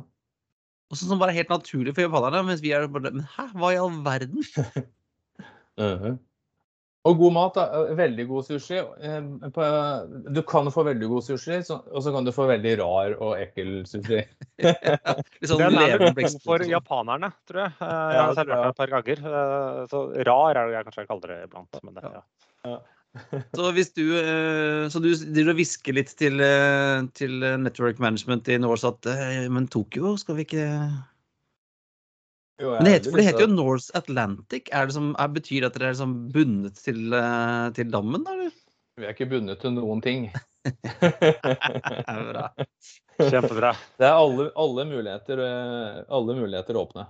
[0.90, 3.50] Og sånn som bare er helt naturlig for japanerne, mens vi er bare Men hæ,
[3.54, 4.42] hva i all verden?
[5.80, 6.18] uh -huh.
[7.08, 7.54] Og god mat.
[7.54, 8.80] da, Veldig god sushi.
[10.34, 13.86] Du kan få veldig god sushi, og så kan du få veldig rar og ekkel
[13.88, 14.20] sushi.
[15.48, 17.72] sånn Den er vel for japanerne, tror jeg.
[17.80, 19.24] Jeg har selv vært der et par ganger.
[19.88, 21.80] Så rar er det jeg kanskje kaller det iblant.
[21.82, 22.12] Men det,
[22.68, 22.78] ja.
[23.58, 24.04] Så hvis du
[24.92, 26.42] Så du driver og hvisker litt til,
[27.18, 29.08] til Network Management i Norse at
[29.50, 30.66] Men Tokyo, skal vi ikke
[32.62, 34.68] Jo, Men det heter, for det heter jo North Atlantic.
[34.70, 37.16] Er det som, er, betyr det at dere er liksom bundet til,
[37.74, 38.36] til dammen, da?
[38.36, 38.52] eller?
[39.00, 40.28] Vi er ikke bundet til noen ting.
[42.30, 42.50] Bra.
[43.16, 43.72] Kjempebra.
[43.96, 45.42] Det er alle, alle, muligheter,
[46.08, 47.06] alle muligheter åpne.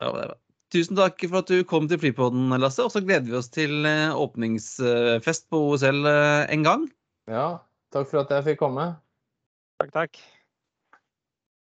[0.00, 0.43] Ja, det er bra.
[0.74, 2.82] Tusen takk for at du kom til Flypodden, Lasse.
[2.82, 6.02] Og så gleder vi oss til åpningsfest på OSL
[6.50, 6.88] en gang.
[7.30, 7.60] Ja,
[7.94, 8.88] takk for at jeg fikk komme.
[9.78, 10.18] Takk, takk.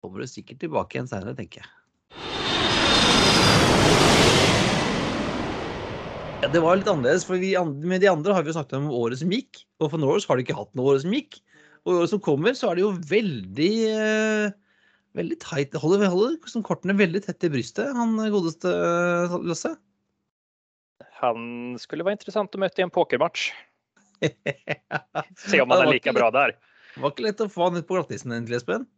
[0.02, 1.72] Kommer du sikkert tilbake igjen senere, tenker jeg.
[6.42, 8.90] Ja, det var litt annerledes, for vi, med de andre har vi jo snakket om
[9.02, 9.64] året som gikk.
[9.82, 11.42] Og for Norse har de ikke hatt noe året som gikk.
[11.82, 14.54] Og i året som kommer, så er det jo veldig eh,
[15.18, 15.76] veldig tight.
[15.78, 18.72] Holder, holder liksom kortene veldig tett i brystet, han godeste
[19.44, 19.74] Lasse.
[21.22, 23.50] Han skulle være interessant å møte i en pokermatch.
[24.22, 26.56] Se om han er like bra der.
[26.92, 28.88] Det var ikke lett å få han ut på glattisen egentlig, Espen.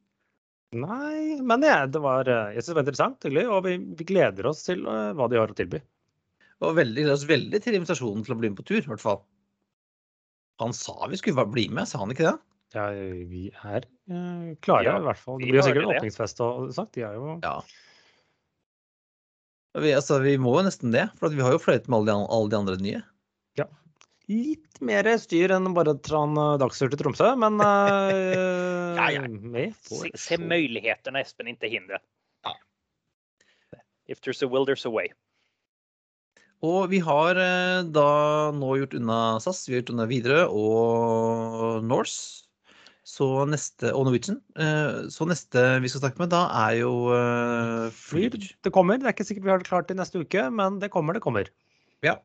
[0.74, 4.48] Nei, men ja, det var, jeg synes det var interessant, hyggelig, og vi, vi gleder
[4.50, 5.78] oss til uh, hva de har å tilby.
[6.64, 9.20] Og veldig, oss veldig til invitasjonen til å bli med på tur, i hvert fall.
[10.62, 12.34] Han sa vi skulle bli med, sa han ikke det?
[12.74, 12.88] Ja,
[13.30, 15.40] vi er uh, klare, Ja, i hvert fall.
[15.40, 15.98] Det blir jo sikkert det.
[16.00, 16.94] åpningsfest og sagt.
[16.96, 17.58] De er jo Ja.
[19.74, 22.12] Vi, altså, vi må jo nesten det, for at vi har jo fløyet med alle
[22.12, 23.02] de, alle de andre nye.
[24.24, 29.26] litt mer styr enn bare en uh, dagstur til Tromsø, men uh, Ja, ja.
[29.84, 32.00] Se, se mulighetene, Espen, ikke hindre.
[32.46, 32.54] Ja.
[34.06, 35.10] If there's a will, there's a way.
[36.64, 38.08] Og vi har eh, da
[38.56, 42.43] nå gjort unna SAS, vi har gjort unna Widerøe og Norse.
[43.04, 44.38] Så neste, og Norwegian.
[44.56, 48.32] Eh, Så neste vi skal snakke med, da er jo uh, Flyr.
[48.32, 48.46] Flyr.
[48.64, 48.96] Det kommer.
[48.96, 51.22] Det er ikke sikkert vi har det klart til neste uke, men det kommer, det
[51.24, 51.50] kommer.
[52.00, 52.16] Ja.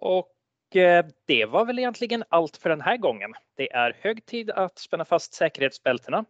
[0.00, 3.34] Och eh, det var vel egentlig alt for denne gangen.
[3.58, 6.22] Det er høy tid å spenne fast sikkerhetsbeltene,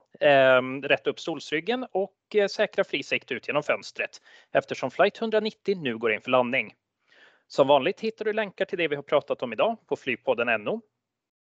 [0.91, 4.21] rette opp solsryggen og sikre eh, säkra fri sikt ut gjennom fönstret
[4.53, 6.73] eftersom flight 190 nå går inn for landning.
[7.49, 10.51] Som vanlig hittar du lenker til det vi har pratet om i dag på Flygpodden
[10.65, 10.81] NO.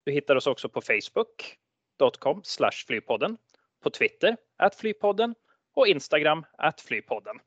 [0.07, 2.41] Du hittar oss också på facebook.com
[2.87, 3.37] flypodden,
[3.83, 5.35] på Twitter at flypodden
[5.75, 7.39] och Instagram at flypodden.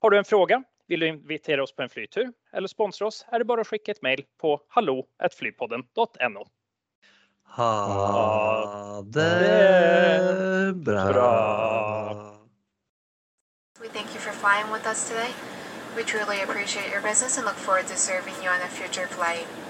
[0.00, 0.64] Har du en fråga?
[0.88, 3.92] Vill du invitera oss på en flytur eller sponsra oss är det bara att skicka
[3.92, 6.46] ett mejl på hallå.flypodden.no.
[7.44, 11.12] Ha det bra.
[11.12, 12.36] bra.
[13.80, 15.30] We thank you for flying with us today.
[15.96, 19.61] We truly appreciate your business and look forward to serving you on a future flight.